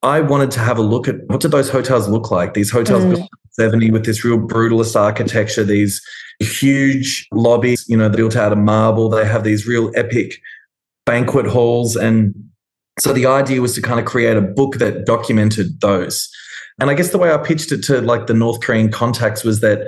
I 0.03 0.21
wanted 0.21 0.51
to 0.51 0.59
have 0.59 0.77
a 0.77 0.81
look 0.81 1.07
at 1.07 1.15
what 1.27 1.41
did 1.41 1.51
those 1.51 1.69
hotels 1.69 2.07
look 2.07 2.31
like? 2.31 2.53
These 2.53 2.71
hotels 2.71 3.03
mm. 3.03 3.15
built 3.15 3.29
70 3.51 3.91
with 3.91 4.05
this 4.05 4.23
real 4.23 4.37
brutalist 4.37 4.95
architecture, 4.95 5.63
these 5.63 6.01
huge 6.39 7.27
lobbies, 7.33 7.85
you 7.89 7.97
know, 7.97 8.09
built 8.09 8.35
out 8.35 8.51
of 8.51 8.57
marble. 8.57 9.09
They 9.09 9.25
have 9.25 9.43
these 9.43 9.67
real 9.67 9.91
epic 9.95 10.39
banquet 11.05 11.47
halls. 11.47 11.95
And 11.95 12.33
so 12.99 13.11
the 13.11 13.25
idea 13.25 13.61
was 13.61 13.73
to 13.75 13.81
kind 13.81 13.99
of 13.99 14.05
create 14.05 14.37
a 14.37 14.41
book 14.41 14.75
that 14.75 15.05
documented 15.05 15.81
those. 15.81 16.29
And 16.79 16.89
I 16.89 16.93
guess 16.93 17.11
the 17.11 17.17
way 17.17 17.31
I 17.31 17.37
pitched 17.37 17.71
it 17.71 17.83
to 17.85 18.01
like 18.01 18.27
the 18.27 18.33
North 18.33 18.61
Korean 18.61 18.91
contacts 18.91 19.43
was 19.43 19.61
that, 19.61 19.79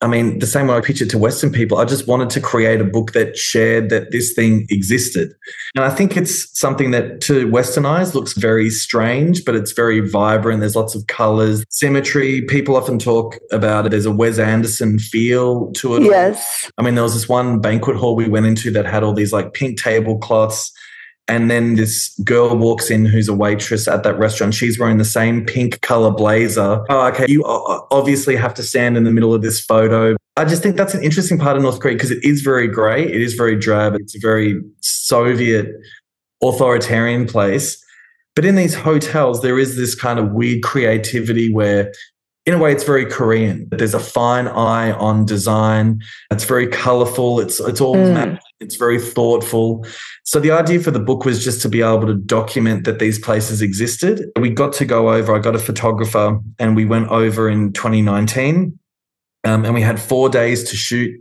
I 0.00 0.08
mean, 0.08 0.40
the 0.40 0.46
same 0.46 0.66
way 0.66 0.76
I 0.76 0.80
pitched 0.80 1.00
it 1.00 1.08
to 1.10 1.18
Western 1.18 1.50
people, 1.50 1.78
I 1.78 1.84
just 1.84 2.06
wanted 2.06 2.28
to 2.30 2.40
create 2.40 2.80
a 2.80 2.84
book 2.84 3.12
that 3.12 3.38
shared 3.38 3.88
that 3.90 4.10
this 4.10 4.34
thing 4.34 4.66
existed. 4.68 5.32
And 5.76 5.84
I 5.84 5.90
think 5.90 6.16
it's 6.16 6.58
something 6.58 6.90
that 6.90 7.20
to 7.22 7.48
Western 7.50 7.86
eyes 7.86 8.14
looks 8.14 8.34
very 8.34 8.68
strange, 8.68 9.44
but 9.44 9.54
it's 9.54 9.72
very 9.72 10.00
vibrant. 10.00 10.60
There's 10.60 10.76
lots 10.76 10.94
of 10.94 11.06
colors, 11.06 11.64
symmetry. 11.70 12.42
People 12.42 12.76
often 12.76 12.98
talk 12.98 13.38
about 13.50 13.86
it. 13.86 13.90
There's 13.90 14.04
a 14.04 14.12
Wes 14.12 14.38
Anderson 14.38 14.98
feel 14.98 15.72
to 15.72 15.96
it. 15.96 16.02
Yes. 16.02 16.70
I 16.76 16.82
mean, 16.82 16.96
there 16.96 17.04
was 17.04 17.14
this 17.14 17.28
one 17.28 17.60
banquet 17.60 17.96
hall 17.96 18.16
we 18.16 18.28
went 18.28 18.46
into 18.46 18.70
that 18.72 18.84
had 18.84 19.04
all 19.04 19.14
these 19.14 19.32
like 19.32 19.54
pink 19.54 19.80
tablecloths 19.80 20.72
and 21.26 21.50
then 21.50 21.76
this 21.76 22.14
girl 22.22 22.54
walks 22.56 22.90
in 22.90 23.06
who's 23.06 23.28
a 23.28 23.34
waitress 23.34 23.88
at 23.88 24.02
that 24.02 24.18
restaurant. 24.18 24.54
She's 24.54 24.78
wearing 24.78 24.98
the 24.98 25.04
same 25.04 25.44
pink 25.44 25.80
color 25.80 26.10
blazer. 26.10 26.84
Oh, 26.88 27.06
okay. 27.08 27.26
You 27.28 27.42
obviously 27.44 28.36
have 28.36 28.52
to 28.54 28.62
stand 28.62 28.96
in 28.96 29.04
the 29.04 29.10
middle 29.10 29.32
of 29.32 29.40
this 29.40 29.64
photo. 29.64 30.16
I 30.36 30.44
just 30.44 30.62
think 30.62 30.76
that's 30.76 30.94
an 30.94 31.02
interesting 31.02 31.38
part 31.38 31.56
of 31.56 31.62
North 31.62 31.80
Korea 31.80 31.94
because 31.94 32.10
it 32.10 32.22
is 32.22 32.42
very 32.42 32.68
grey. 32.68 33.04
It 33.04 33.22
is 33.22 33.34
very 33.34 33.56
drab. 33.56 33.94
It's 33.94 34.14
a 34.14 34.18
very 34.20 34.60
Soviet 34.80 35.68
authoritarian 36.42 37.26
place. 37.26 37.82
But 38.34 38.44
in 38.44 38.56
these 38.56 38.74
hotels, 38.74 39.40
there 39.40 39.58
is 39.58 39.76
this 39.76 39.94
kind 39.94 40.18
of 40.18 40.32
weird 40.32 40.62
creativity 40.62 41.52
where 41.52 41.92
in 42.46 42.52
a 42.52 42.58
way 42.58 42.72
it's 42.72 42.84
very 42.84 43.06
korean 43.06 43.66
there's 43.70 43.94
a 43.94 43.98
fine 43.98 44.46
eye 44.48 44.92
on 44.92 45.24
design 45.24 46.02
it's 46.30 46.44
very 46.44 46.66
colorful 46.66 47.40
it's 47.40 47.58
it's 47.60 47.80
all 47.80 47.96
mm. 47.96 48.38
It's 48.64 48.76
very 48.76 49.00
thoughtful 49.00 49.84
so 50.24 50.40
the 50.40 50.50
idea 50.50 50.80
for 50.80 50.90
the 50.90 50.98
book 50.98 51.24
was 51.24 51.44
just 51.44 51.60
to 51.62 51.68
be 51.68 51.82
able 51.82 52.06
to 52.06 52.14
document 52.14 52.84
that 52.84 52.98
these 52.98 53.18
places 53.18 53.62
existed 53.62 54.24
we 54.40 54.50
got 54.50 54.72
to 54.72 54.84
go 54.84 55.12
over 55.12 55.34
i 55.34 55.38
got 55.38 55.54
a 55.54 55.58
photographer 55.58 56.40
and 56.58 56.74
we 56.74 56.84
went 56.84 57.08
over 57.08 57.48
in 57.48 57.72
2019 57.72 58.78
um, 59.46 59.64
and 59.64 59.74
we 59.74 59.82
had 59.82 60.00
four 60.00 60.30
days 60.30 60.64
to 60.70 60.74
shoot 60.74 61.14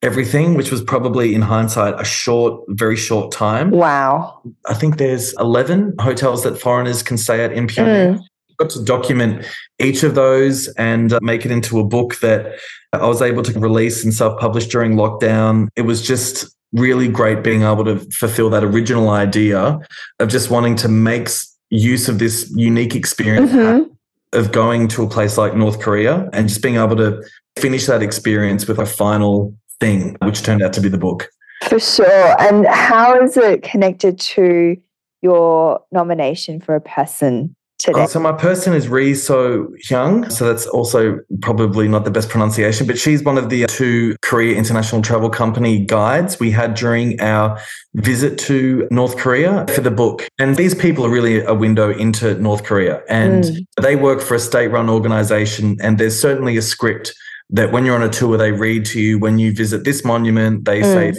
everything, 0.00 0.54
which 0.54 0.70
was 0.70 0.80
probably 0.80 1.34
in 1.34 1.42
hindsight 1.42 1.98
a 1.98 2.04
short, 2.04 2.62
very 2.68 2.94
short 2.94 3.32
time. 3.32 3.70
Wow. 3.70 4.42
I 4.68 4.74
think 4.74 4.98
there's 4.98 5.34
11 5.40 5.94
hotels 5.98 6.44
that 6.44 6.60
foreigners 6.60 7.02
can 7.02 7.16
stay 7.18 7.42
at 7.42 7.52
in 7.52 7.66
Pyongyang. 7.66 8.18
Mm 8.18 8.24
got 8.58 8.70
to 8.70 8.84
document 8.84 9.44
each 9.78 10.02
of 10.02 10.14
those 10.14 10.68
and 10.74 11.12
uh, 11.12 11.18
make 11.22 11.44
it 11.44 11.50
into 11.50 11.80
a 11.80 11.84
book 11.84 12.20
that 12.20 12.58
I 12.92 13.06
was 13.06 13.20
able 13.20 13.42
to 13.42 13.58
release 13.58 14.04
and 14.04 14.14
self 14.14 14.38
publish 14.38 14.66
during 14.68 14.94
lockdown. 14.94 15.68
It 15.76 15.82
was 15.82 16.00
just 16.00 16.54
really 16.74 17.08
great 17.08 17.42
being 17.42 17.62
able 17.62 17.84
to 17.84 17.98
fulfill 18.10 18.50
that 18.50 18.64
original 18.64 19.08
idea 19.10 19.78
of 20.18 20.28
just 20.28 20.50
wanting 20.50 20.76
to 20.76 20.88
make 20.88 21.28
use 21.70 22.08
of 22.08 22.18
this 22.18 22.52
unique 22.54 22.94
experience 22.94 23.50
mm-hmm. 23.52 23.90
of 24.32 24.52
going 24.52 24.88
to 24.88 25.04
a 25.04 25.08
place 25.08 25.38
like 25.38 25.54
North 25.54 25.80
Korea 25.80 26.28
and 26.32 26.48
just 26.48 26.62
being 26.62 26.76
able 26.76 26.96
to 26.96 27.22
finish 27.56 27.86
that 27.86 28.02
experience 28.02 28.66
with 28.66 28.78
a 28.78 28.86
final 28.86 29.54
thing, 29.80 30.16
which 30.22 30.42
turned 30.42 30.62
out 30.62 30.72
to 30.74 30.80
be 30.80 30.88
the 30.88 30.98
book. 30.98 31.28
For 31.68 31.78
sure. 31.78 32.40
And 32.42 32.66
how 32.66 33.20
is 33.22 33.36
it 33.36 33.62
connected 33.62 34.18
to 34.20 34.76
your 35.22 35.80
nomination 35.92 36.60
for 36.60 36.74
a 36.74 36.80
person 36.80 37.56
today? 37.78 38.02
Oh, 38.02 38.06
so 38.06 38.20
my 38.20 38.32
person 38.32 38.72
is 38.72 38.88
Ri 38.88 39.14
So 39.14 39.68
Hyang. 39.86 40.30
So 40.30 40.46
that's 40.46 40.66
also 40.66 41.18
probably 41.42 41.88
not 41.88 42.04
the 42.04 42.10
best 42.10 42.28
pronunciation, 42.28 42.86
but 42.86 42.98
she's 42.98 43.22
one 43.22 43.38
of 43.38 43.50
the 43.50 43.66
two 43.66 44.16
Korea 44.22 44.56
International 44.56 45.02
Travel 45.02 45.30
Company 45.30 45.84
guides 45.84 46.38
we 46.38 46.50
had 46.50 46.74
during 46.74 47.20
our 47.20 47.58
visit 47.94 48.38
to 48.40 48.88
North 48.90 49.16
Korea 49.16 49.66
for 49.74 49.80
the 49.80 49.90
book. 49.90 50.26
And 50.38 50.56
these 50.56 50.74
people 50.74 51.04
are 51.06 51.10
really 51.10 51.44
a 51.44 51.54
window 51.54 51.90
into 51.90 52.34
North 52.34 52.64
Korea. 52.64 53.02
And 53.08 53.44
mm. 53.44 53.66
they 53.80 53.96
work 53.96 54.20
for 54.20 54.34
a 54.34 54.40
state 54.40 54.68
run 54.68 54.88
organization. 54.88 55.76
And 55.80 55.98
there's 55.98 56.20
certainly 56.20 56.56
a 56.56 56.62
script 56.62 57.14
that 57.50 57.72
when 57.72 57.84
you're 57.84 57.94
on 57.94 58.02
a 58.02 58.08
tour, 58.08 58.36
they 58.36 58.52
read 58.52 58.84
to 58.86 59.00
you. 59.00 59.18
When 59.18 59.38
you 59.38 59.52
visit 59.52 59.84
this 59.84 60.04
monument, 60.04 60.64
they 60.64 60.80
mm. 60.80 60.84
say 60.84 61.12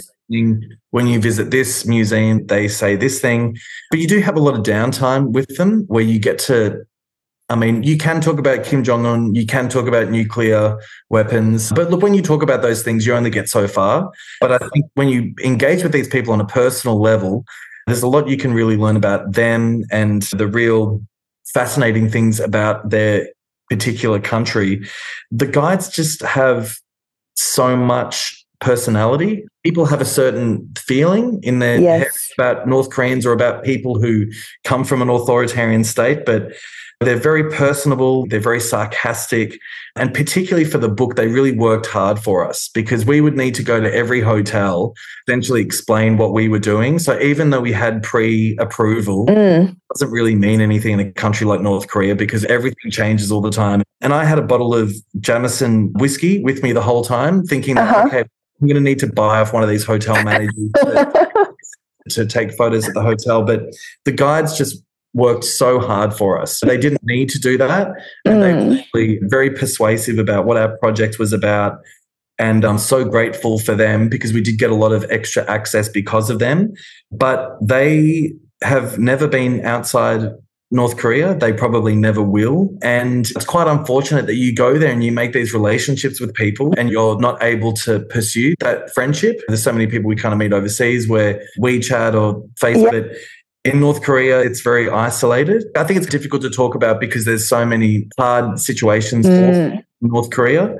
when 0.96 1.06
you 1.06 1.20
visit 1.20 1.50
this 1.50 1.84
museum, 1.84 2.46
they 2.46 2.68
say 2.68 2.96
this 2.96 3.20
thing. 3.20 3.54
But 3.90 4.00
you 4.00 4.08
do 4.08 4.20
have 4.20 4.34
a 4.34 4.40
lot 4.40 4.54
of 4.54 4.62
downtime 4.64 5.30
with 5.30 5.58
them 5.58 5.84
where 5.88 6.02
you 6.02 6.18
get 6.18 6.38
to, 6.48 6.86
I 7.50 7.54
mean, 7.54 7.82
you 7.82 7.98
can 7.98 8.22
talk 8.22 8.38
about 8.38 8.64
Kim 8.64 8.82
Jong 8.82 9.04
un, 9.04 9.34
you 9.34 9.44
can 9.44 9.68
talk 9.68 9.86
about 9.86 10.08
nuclear 10.08 10.80
weapons. 11.10 11.70
But 11.70 11.90
look, 11.90 12.00
when 12.00 12.14
you 12.14 12.22
talk 12.22 12.42
about 12.42 12.62
those 12.62 12.82
things, 12.82 13.06
you 13.06 13.12
only 13.12 13.28
get 13.28 13.50
so 13.50 13.68
far. 13.68 14.10
But 14.40 14.52
I 14.52 14.58
think 14.68 14.86
when 14.94 15.10
you 15.10 15.34
engage 15.44 15.82
with 15.82 15.92
these 15.92 16.08
people 16.08 16.32
on 16.32 16.40
a 16.40 16.46
personal 16.46 16.98
level, 16.98 17.44
there's 17.86 18.02
a 18.02 18.08
lot 18.08 18.26
you 18.26 18.38
can 18.38 18.54
really 18.54 18.78
learn 18.78 18.96
about 18.96 19.32
them 19.32 19.84
and 19.90 20.22
the 20.22 20.46
real 20.46 21.02
fascinating 21.52 22.08
things 22.08 22.40
about 22.40 22.88
their 22.88 23.28
particular 23.68 24.18
country. 24.18 24.88
The 25.30 25.46
guides 25.46 25.90
just 25.90 26.22
have 26.22 26.78
so 27.34 27.76
much 27.76 28.45
personality. 28.60 29.46
People 29.64 29.86
have 29.86 30.00
a 30.00 30.06
certain 30.06 30.72
feeling 30.78 31.40
in 31.42 31.58
their 31.58 31.80
yes. 31.80 32.02
heads 32.02 32.28
about 32.38 32.68
North 32.68 32.90
Koreans 32.90 33.26
or 33.26 33.32
about 33.32 33.64
people 33.64 34.00
who 34.00 34.26
come 34.64 34.84
from 34.84 35.02
an 35.02 35.08
authoritarian 35.08 35.84
state, 35.84 36.24
but 36.24 36.52
they're 37.00 37.16
very 37.16 37.50
personable, 37.50 38.26
they're 38.28 38.40
very 38.40 38.60
sarcastic. 38.60 39.58
And 39.96 40.14
particularly 40.14 40.64
for 40.64 40.78
the 40.78 40.88
book, 40.88 41.16
they 41.16 41.28
really 41.28 41.52
worked 41.52 41.86
hard 41.86 42.18
for 42.18 42.48
us 42.48 42.70
because 42.72 43.04
we 43.04 43.20
would 43.20 43.36
need 43.36 43.54
to 43.56 43.62
go 43.62 43.80
to 43.80 43.94
every 43.94 44.22
hotel, 44.22 44.94
essentially 45.28 45.60
explain 45.60 46.16
what 46.16 46.32
we 46.32 46.48
were 46.48 46.58
doing. 46.58 46.98
So 46.98 47.18
even 47.20 47.50
though 47.50 47.60
we 47.60 47.72
had 47.72 48.02
pre 48.02 48.56
approval, 48.58 49.26
mm. 49.26 49.76
doesn't 49.92 50.10
really 50.10 50.34
mean 50.34 50.62
anything 50.62 50.94
in 50.94 51.00
a 51.00 51.12
country 51.12 51.46
like 51.46 51.60
North 51.60 51.88
Korea 51.88 52.14
because 52.14 52.44
everything 52.46 52.90
changes 52.90 53.30
all 53.30 53.42
the 53.42 53.50
time. 53.50 53.82
And 54.00 54.14
I 54.14 54.24
had 54.24 54.38
a 54.38 54.42
bottle 54.42 54.74
of 54.74 54.94
Jameson 55.20 55.92
whiskey 55.94 56.42
with 56.42 56.62
me 56.62 56.72
the 56.72 56.82
whole 56.82 57.04
time, 57.04 57.44
thinking, 57.44 57.76
uh-huh. 57.76 58.04
okay, 58.06 58.24
I'm 58.60 58.66
going 58.66 58.76
to 58.76 58.80
need 58.80 58.98
to 59.00 59.06
buy 59.06 59.40
off 59.40 59.52
one 59.52 59.62
of 59.62 59.68
these 59.68 59.84
hotel 59.84 60.22
managers 60.22 60.72
to, 60.76 61.54
to 62.10 62.26
take 62.26 62.52
photos 62.52 62.88
at 62.88 62.94
the 62.94 63.02
hotel. 63.02 63.42
But 63.42 63.74
the 64.04 64.12
guides 64.12 64.56
just 64.56 64.82
worked 65.14 65.44
so 65.44 65.80
hard 65.80 66.14
for 66.14 66.40
us. 66.40 66.60
They 66.60 66.78
didn't 66.78 67.02
need 67.02 67.28
to 67.30 67.38
do 67.38 67.58
that. 67.58 67.88
And 68.24 68.34
mm. 68.34 68.40
they 68.40 68.54
were 68.54 68.82
really 68.94 69.18
very 69.22 69.50
persuasive 69.50 70.18
about 70.18 70.44
what 70.44 70.56
our 70.56 70.76
project 70.78 71.18
was 71.18 71.32
about. 71.32 71.78
And 72.38 72.64
I'm 72.64 72.78
so 72.78 73.04
grateful 73.04 73.58
for 73.58 73.74
them 73.74 74.08
because 74.08 74.34
we 74.34 74.42
did 74.42 74.58
get 74.58 74.70
a 74.70 74.74
lot 74.74 74.92
of 74.92 75.06
extra 75.10 75.48
access 75.50 75.88
because 75.88 76.28
of 76.28 76.38
them. 76.38 76.72
But 77.10 77.56
they 77.62 78.34
have 78.62 78.98
never 78.98 79.26
been 79.26 79.64
outside 79.64 80.30
North 80.70 80.96
Korea. 80.96 81.34
They 81.34 81.52
probably 81.52 81.94
never 81.94 82.22
will. 82.22 82.76
And 82.82 83.30
it's 83.30 83.44
quite 83.44 83.68
unfortunate 83.68 84.26
that 84.26 84.34
you 84.34 84.54
go 84.54 84.78
there 84.78 84.90
and 84.90 85.04
you 85.04 85.12
make 85.12 85.32
these 85.32 85.52
relationships 85.52 86.20
with 86.20 86.34
people 86.34 86.74
and 86.76 86.90
you're 86.90 87.18
not 87.20 87.42
able 87.42 87.72
to 87.74 88.00
pursue 88.06 88.54
that 88.60 88.92
friendship. 88.92 89.40
There's 89.48 89.62
so 89.62 89.72
many 89.72 89.86
people 89.86 90.08
we 90.08 90.16
kind 90.16 90.32
of 90.32 90.38
meet 90.38 90.52
overseas 90.52 91.08
where 91.08 91.42
WeChat 91.60 92.14
or 92.14 92.42
Facebook. 92.60 93.16
In 93.64 93.80
North 93.80 94.02
Korea, 94.02 94.40
it's 94.40 94.60
very 94.60 94.88
isolated. 94.88 95.64
I 95.76 95.82
think 95.82 95.98
it's 95.98 96.08
difficult 96.08 96.42
to 96.42 96.50
talk 96.50 96.76
about 96.76 97.00
because 97.00 97.24
there's 97.24 97.48
so 97.48 97.66
many 97.66 98.08
hard 98.16 98.60
situations 98.60 99.26
mm. 99.26 99.76
for 99.76 99.82
North 100.02 100.30
Korea. 100.30 100.76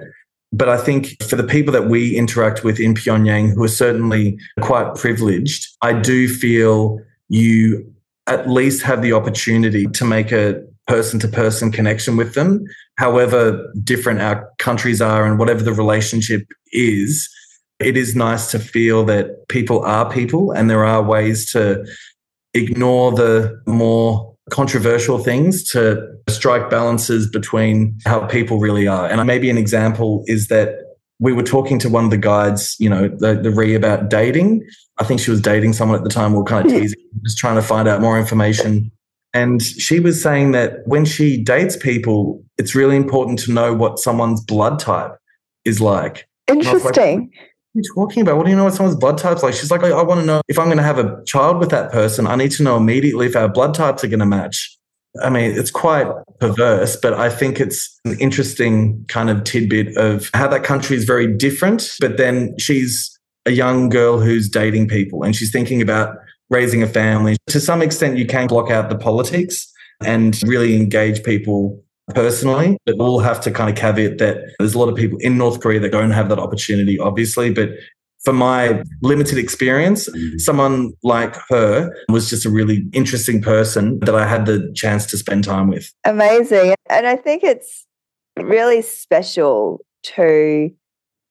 But 0.53 0.69
I 0.69 0.77
think 0.77 1.21
for 1.25 1.35
the 1.35 1.43
people 1.43 1.73
that 1.73 1.89
we 1.89 2.17
interact 2.17 2.63
with 2.63 2.79
in 2.79 2.95
Pyongyang, 2.95 3.55
who 3.55 3.65
are 3.65 3.69
certainly 3.69 4.39
quite 4.61 4.95
privileged, 4.95 5.67
I 5.83 5.93
do 5.95 6.29
feel 6.29 7.01
you 7.29 7.93
at 8.27 8.49
least 8.49 8.83
have 8.83 9.03
the 9.03 9.13
opportunity 9.13 9.87
to 9.87 10.05
make 10.05 10.33
a 10.33 10.61
person 10.87 11.19
to 11.21 11.29
person 11.29 11.73
connection 11.73 12.17
with 12.17 12.35
them, 12.35 12.65
however 12.97 13.73
different 13.83 14.21
our 14.21 14.49
countries 14.59 15.01
are 15.01 15.27
and 15.27 15.39
whatever 15.39 15.63
the 15.63 15.73
relationship 15.73 16.47
is. 16.73 17.29
It 17.79 17.97
is 17.97 18.17
nice 18.17 18.51
to 18.53 18.59
feel 18.59 19.05
that 19.05 19.49
people 19.49 19.85
are 19.85 20.11
people 20.11 20.51
and 20.53 20.71
there 20.71 20.85
are 20.85 21.03
ways 21.03 21.51
to 21.53 21.85
ignore 22.55 23.13
the 23.13 23.61
more 23.67 24.35
controversial 24.51 25.19
things 25.19 25.69
to 25.71 26.07
strike 26.29 26.71
balances 26.71 27.29
between 27.29 27.99
how 28.07 28.27
people 28.27 28.59
really 28.59 28.87
are. 28.87 29.09
And 29.09 29.25
maybe 29.27 29.51
an 29.51 29.59
example 29.59 30.23
is 30.27 30.49
that 30.49 30.77
we 31.19 31.33
were 31.33 31.43
talking 31.43 31.79
to 31.81 31.89
one 31.89 32.05
of 32.05 32.11
the 32.11 32.17
guides, 32.17 32.77
you 32.79 32.89
know, 32.89 33.09
the, 33.09 33.35
the 33.35 33.51
Ri 33.51 33.75
about 33.75 34.09
dating. 34.09 34.67
I 34.99 35.05
think 35.05 35.21
she 35.21 35.31
was 35.31 35.41
dating 35.41 35.75
someone 35.75 35.99
at 35.99 36.05
the 36.05 36.11
time. 36.11 36.33
We 36.33 36.41
are 36.41 36.45
kind 36.45 36.67
of 36.67 36.73
teasing, 36.73 37.01
just 37.25 37.39
trying 37.39 37.57
to 37.57 37.63
find 37.63 37.87
out 37.89 38.01
more 38.01 38.19
information. 38.19 38.91
And 39.35 39.63
she 39.63 40.01
was 40.01 40.23
saying 40.23 40.53
that 40.53 40.87
when 40.87 41.05
she 41.05 41.43
dates 41.43 41.77
people, 41.77 42.43
it's 42.57 42.75
really 42.75 42.97
important 42.97 43.39
to 43.41 43.53
know 43.53 43.75
what 43.75 43.99
someone's 43.99 44.43
blood 44.43 44.79
type 44.79 45.17
is 45.67 45.81
like. 45.81 46.27
Interesting. 46.49 46.85
Like, 46.85 46.95
what 46.95 47.19
are 47.21 47.29
you 47.75 47.83
talking 47.95 48.23
about? 48.23 48.37
What 48.39 48.45
do 48.45 48.51
you 48.51 48.57
know 48.57 48.65
what 48.65 48.75
someone's 48.75 48.97
blood 48.97 49.19
type's 49.19 49.43
like? 49.43 49.53
She's 49.53 49.71
like, 49.71 49.83
I, 49.83 49.91
I 49.91 50.03
want 50.03 50.21
to 50.21 50.27
know 50.27 50.41
if 50.49 50.59
I'm 50.59 50.67
going 50.67 50.79
to 50.79 50.83
have 50.83 50.99
a 50.99 51.23
child 51.27 51.59
with 51.59 51.69
that 51.71 51.93
person. 51.93 52.27
I 52.27 52.37
need 52.37 52.53
to 52.53 52.63
know 52.63 52.79
immediately 52.79 53.27
if 53.27 53.37
our 53.37 53.49
blood 53.49 53.75
types 53.75 54.03
are 54.03 54.09
going 54.09 54.21
to 54.21 54.27
match. 54.27 54.75
I 55.23 55.31
mean, 55.31 55.51
it's 55.51 55.71
quite 55.71 56.07
perverse, 56.41 56.97
but 56.97 57.15
I 57.15 57.31
think 57.31 57.61
it's 57.61 57.99
an 58.05 58.19
interesting 58.19 59.05
kind 59.09 59.31
of 59.31 59.45
tidbit 59.45 59.97
of 59.97 60.31
how 60.35 60.49
that 60.49 60.63
country 60.63 60.97
is 60.97 61.05
very 61.05 61.27
different. 61.27 61.97
But 62.01 62.17
then 62.17 62.55
she's 62.59 63.16
a 63.47 63.53
young 63.53 63.89
girl 63.89 64.21
who's 64.21 64.49
dating 64.49 64.89
people 64.89 65.23
and 65.23 65.35
she's 65.35 65.51
thinking 65.51 65.81
about 65.81 66.17
raising 66.51 66.83
a 66.83 66.87
family. 66.87 67.37
To 67.49 67.61
some 67.61 67.83
extent, 67.83 68.19
you 68.19 68.27
can 68.27 68.47
block 68.47 68.71
out 68.71 68.91
the 68.91 68.99
politics 68.99 69.73
and 70.05 70.41
really 70.45 70.77
engage 70.77 71.23
people 71.23 71.83
personally, 72.15 72.77
but 72.87 72.97
we'll 72.99 73.19
have 73.21 73.41
to 73.41 73.51
kind 73.51 73.71
of 73.71 73.77
caveat 73.77 74.19
that 74.19 74.39
there's 74.59 74.75
a 74.75 74.79
lot 74.79 74.89
of 74.89 74.95
people 74.95 75.19
in 75.21 75.39
North 75.39 75.61
Korea 75.61 75.81
that 75.81 75.91
don't 75.91 76.11
have 76.11 76.29
that 76.29 76.39
opportunity, 76.39 76.99
obviously. 76.99 77.53
But 77.53 77.71
for 78.25 78.33
my 78.33 78.83
limited 79.03 79.39
experience, 79.39 80.09
mm. 80.09 80.41
someone 80.41 80.93
like 81.03 81.37
her 81.49 81.91
was 82.09 82.31
just 82.31 82.45
a 82.45 82.51
really 82.51 82.85
interesting 82.93 83.41
person 83.41 83.99
that 84.01 84.15
I 84.15 84.27
had 84.27 84.47
the 84.47 84.73
chance 84.75 85.07
to 85.07 85.17
spend 85.17 85.45
time 85.45 85.69
with. 85.69 85.93
Amazing. 86.05 86.75
And 86.91 87.07
I 87.07 87.17
think 87.17 87.43
it's 87.43 87.87
really 88.37 88.83
special 88.83 89.81
to 90.15 90.71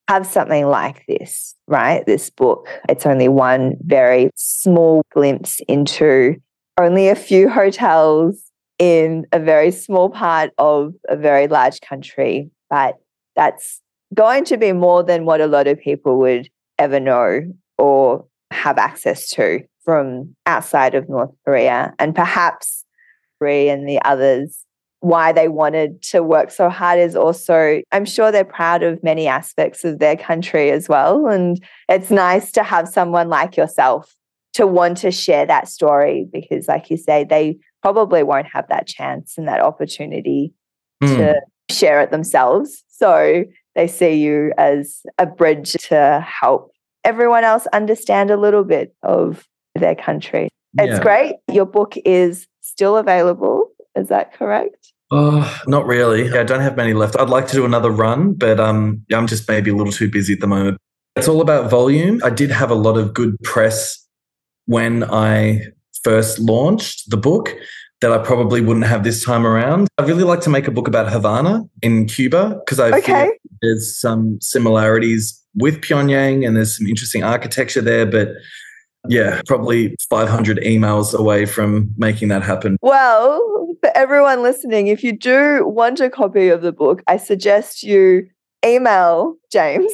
have 0.08 0.26
something 0.26 0.66
like 0.66 1.04
this, 1.06 1.54
right? 1.66 2.04
This 2.06 2.30
book. 2.30 2.68
It's 2.88 3.06
only 3.06 3.28
one 3.28 3.76
very 3.80 4.30
small 4.36 5.02
glimpse 5.12 5.60
into 5.68 6.36
only 6.78 7.08
a 7.08 7.14
few 7.14 7.48
hotels 7.48 8.42
in 8.78 9.26
a 9.32 9.40
very 9.40 9.70
small 9.70 10.10
part 10.10 10.50
of 10.58 10.92
a 11.08 11.16
very 11.16 11.48
large 11.48 11.80
country. 11.80 12.50
But 12.68 12.96
that's 13.34 13.80
going 14.14 14.44
to 14.46 14.56
be 14.56 14.72
more 14.72 15.02
than 15.02 15.24
what 15.24 15.40
a 15.40 15.46
lot 15.46 15.66
of 15.66 15.80
people 15.80 16.18
would 16.18 16.48
ever 16.78 17.00
know 17.00 17.40
or 17.78 18.26
have 18.50 18.78
access 18.78 19.28
to 19.30 19.60
from 19.84 20.34
outside 20.46 20.94
of 20.94 21.08
North 21.08 21.30
Korea. 21.44 21.94
And 21.98 22.14
perhaps 22.14 22.84
Ri 23.40 23.68
and 23.68 23.88
the 23.88 24.00
others, 24.04 24.65
why 25.06 25.30
they 25.30 25.46
wanted 25.46 26.02
to 26.02 26.20
work 26.20 26.50
so 26.50 26.68
hard 26.68 26.98
is 26.98 27.14
also, 27.14 27.80
I'm 27.92 28.04
sure 28.04 28.32
they're 28.32 28.44
proud 28.44 28.82
of 28.82 29.00
many 29.04 29.28
aspects 29.28 29.84
of 29.84 30.00
their 30.00 30.16
country 30.16 30.72
as 30.72 30.88
well. 30.88 31.28
And 31.28 31.62
it's 31.88 32.10
nice 32.10 32.50
to 32.52 32.64
have 32.64 32.88
someone 32.88 33.28
like 33.28 33.56
yourself 33.56 34.12
to 34.54 34.66
want 34.66 34.98
to 34.98 35.12
share 35.12 35.46
that 35.46 35.68
story 35.68 36.26
because, 36.32 36.66
like 36.66 36.90
you 36.90 36.96
say, 36.96 37.22
they 37.22 37.56
probably 37.82 38.24
won't 38.24 38.48
have 38.52 38.66
that 38.68 38.88
chance 38.88 39.38
and 39.38 39.46
that 39.46 39.60
opportunity 39.60 40.52
mm. 41.00 41.16
to 41.16 41.40
share 41.70 42.00
it 42.00 42.10
themselves. 42.10 42.82
So 42.88 43.44
they 43.76 43.86
see 43.86 44.14
you 44.14 44.52
as 44.58 45.02
a 45.18 45.26
bridge 45.26 45.74
to 45.88 46.26
help 46.26 46.72
everyone 47.04 47.44
else 47.44 47.68
understand 47.72 48.32
a 48.32 48.36
little 48.36 48.64
bit 48.64 48.92
of 49.04 49.46
their 49.76 49.94
country. 49.94 50.48
It's 50.80 50.94
yeah. 50.94 51.02
great. 51.02 51.36
Your 51.52 51.66
book 51.66 51.94
is 52.04 52.48
still 52.60 52.96
available. 52.96 53.70
Is 53.94 54.08
that 54.08 54.32
correct? 54.32 54.92
Oh, 55.10 55.62
not 55.66 55.86
really. 55.86 56.28
Yeah, 56.28 56.40
I 56.40 56.44
don't 56.44 56.60
have 56.60 56.76
many 56.76 56.92
left. 56.92 57.16
I'd 57.18 57.28
like 57.28 57.46
to 57.48 57.54
do 57.54 57.64
another 57.64 57.90
run, 57.90 58.32
but 58.32 58.58
um, 58.58 59.04
I'm 59.12 59.26
just 59.26 59.48
maybe 59.48 59.70
a 59.70 59.74
little 59.74 59.92
too 59.92 60.10
busy 60.10 60.32
at 60.32 60.40
the 60.40 60.46
moment. 60.46 60.78
It's 61.14 61.28
all 61.28 61.40
about 61.40 61.70
volume. 61.70 62.20
I 62.24 62.30
did 62.30 62.50
have 62.50 62.70
a 62.70 62.74
lot 62.74 62.98
of 62.98 63.14
good 63.14 63.36
press 63.42 64.04
when 64.66 65.04
I 65.04 65.62
first 66.02 66.38
launched 66.38 67.10
the 67.10 67.16
book 67.16 67.54
that 68.00 68.12
I 68.12 68.18
probably 68.18 68.60
wouldn't 68.60 68.86
have 68.86 69.04
this 69.04 69.24
time 69.24 69.46
around. 69.46 69.88
I'd 69.96 70.08
really 70.08 70.24
like 70.24 70.40
to 70.42 70.50
make 70.50 70.68
a 70.68 70.70
book 70.70 70.86
about 70.86 71.10
Havana 71.10 71.62
in 71.82 72.06
Cuba 72.06 72.60
because 72.64 72.78
I 72.78 72.90
okay. 72.98 73.24
feel 73.24 73.32
there's 73.62 73.98
some 73.98 74.38
similarities 74.42 75.42
with 75.54 75.80
Pyongyang 75.80 76.46
and 76.46 76.56
there's 76.56 76.76
some 76.76 76.86
interesting 76.86 77.24
architecture 77.24 77.80
there. 77.80 78.04
But 78.04 78.28
yeah, 79.08 79.40
probably 79.46 79.94
500 80.10 80.58
emails 80.58 81.14
away 81.14 81.46
from 81.46 81.90
making 81.96 82.28
that 82.28 82.42
happen. 82.42 82.76
Well, 82.82 83.76
for 83.80 83.90
everyone 83.94 84.42
listening, 84.42 84.88
if 84.88 85.02
you 85.02 85.12
do 85.12 85.66
want 85.66 86.00
a 86.00 86.10
copy 86.10 86.48
of 86.48 86.62
the 86.62 86.72
book, 86.72 87.02
I 87.06 87.16
suggest 87.16 87.82
you 87.82 88.28
email 88.64 89.36
James. 89.52 89.92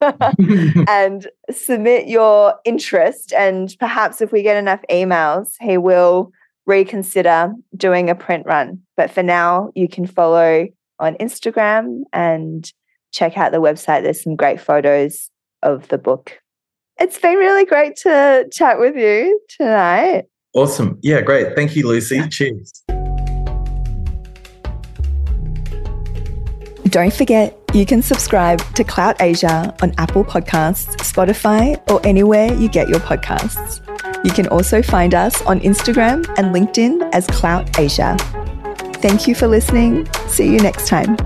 and 0.88 1.28
submit 1.50 2.08
your 2.08 2.54
interest. 2.64 3.32
And 3.32 3.74
perhaps 3.78 4.20
if 4.20 4.32
we 4.32 4.42
get 4.42 4.56
enough 4.56 4.80
emails, 4.90 5.52
he 5.60 5.78
will 5.78 6.30
reconsider 6.66 7.52
doing 7.76 8.10
a 8.10 8.14
print 8.14 8.46
run. 8.46 8.80
But 8.96 9.10
for 9.10 9.22
now, 9.22 9.70
you 9.74 9.88
can 9.88 10.06
follow 10.06 10.66
on 10.98 11.14
Instagram 11.16 12.02
and 12.12 12.70
check 13.12 13.36
out 13.36 13.52
the 13.52 13.60
website. 13.60 14.02
There's 14.02 14.22
some 14.22 14.36
great 14.36 14.60
photos 14.60 15.30
of 15.62 15.88
the 15.88 15.98
book. 15.98 16.38
It's 17.04 17.18
been 17.18 17.36
really 17.36 17.66
great 17.66 17.96
to 17.96 18.48
chat 18.50 18.78
with 18.78 18.96
you 18.96 19.38
tonight. 19.58 20.24
Awesome. 20.54 20.98
Yeah, 21.02 21.20
great. 21.20 21.54
Thank 21.54 21.76
you, 21.76 21.86
Lucy. 21.86 22.26
Cheers. 22.30 22.82
Don't 26.88 27.12
forget, 27.12 27.60
you 27.74 27.84
can 27.84 28.00
subscribe 28.00 28.60
to 28.76 28.84
Clout 28.84 29.20
Asia 29.20 29.74
on 29.82 29.92
Apple 29.98 30.24
Podcasts, 30.24 30.96
Spotify, 30.96 31.78
or 31.90 32.00
anywhere 32.06 32.50
you 32.54 32.70
get 32.70 32.88
your 32.88 33.00
podcasts. 33.00 33.82
You 34.24 34.32
can 34.32 34.48
also 34.48 34.80
find 34.80 35.14
us 35.14 35.42
on 35.42 35.60
Instagram 35.60 36.26
and 36.38 36.54
LinkedIn 36.54 37.10
as 37.12 37.26
Clout 37.26 37.78
Asia. 37.78 38.16
Thank 39.02 39.28
you 39.28 39.34
for 39.34 39.46
listening. 39.46 40.08
See 40.28 40.50
you 40.50 40.58
next 40.58 40.88
time. 40.88 41.18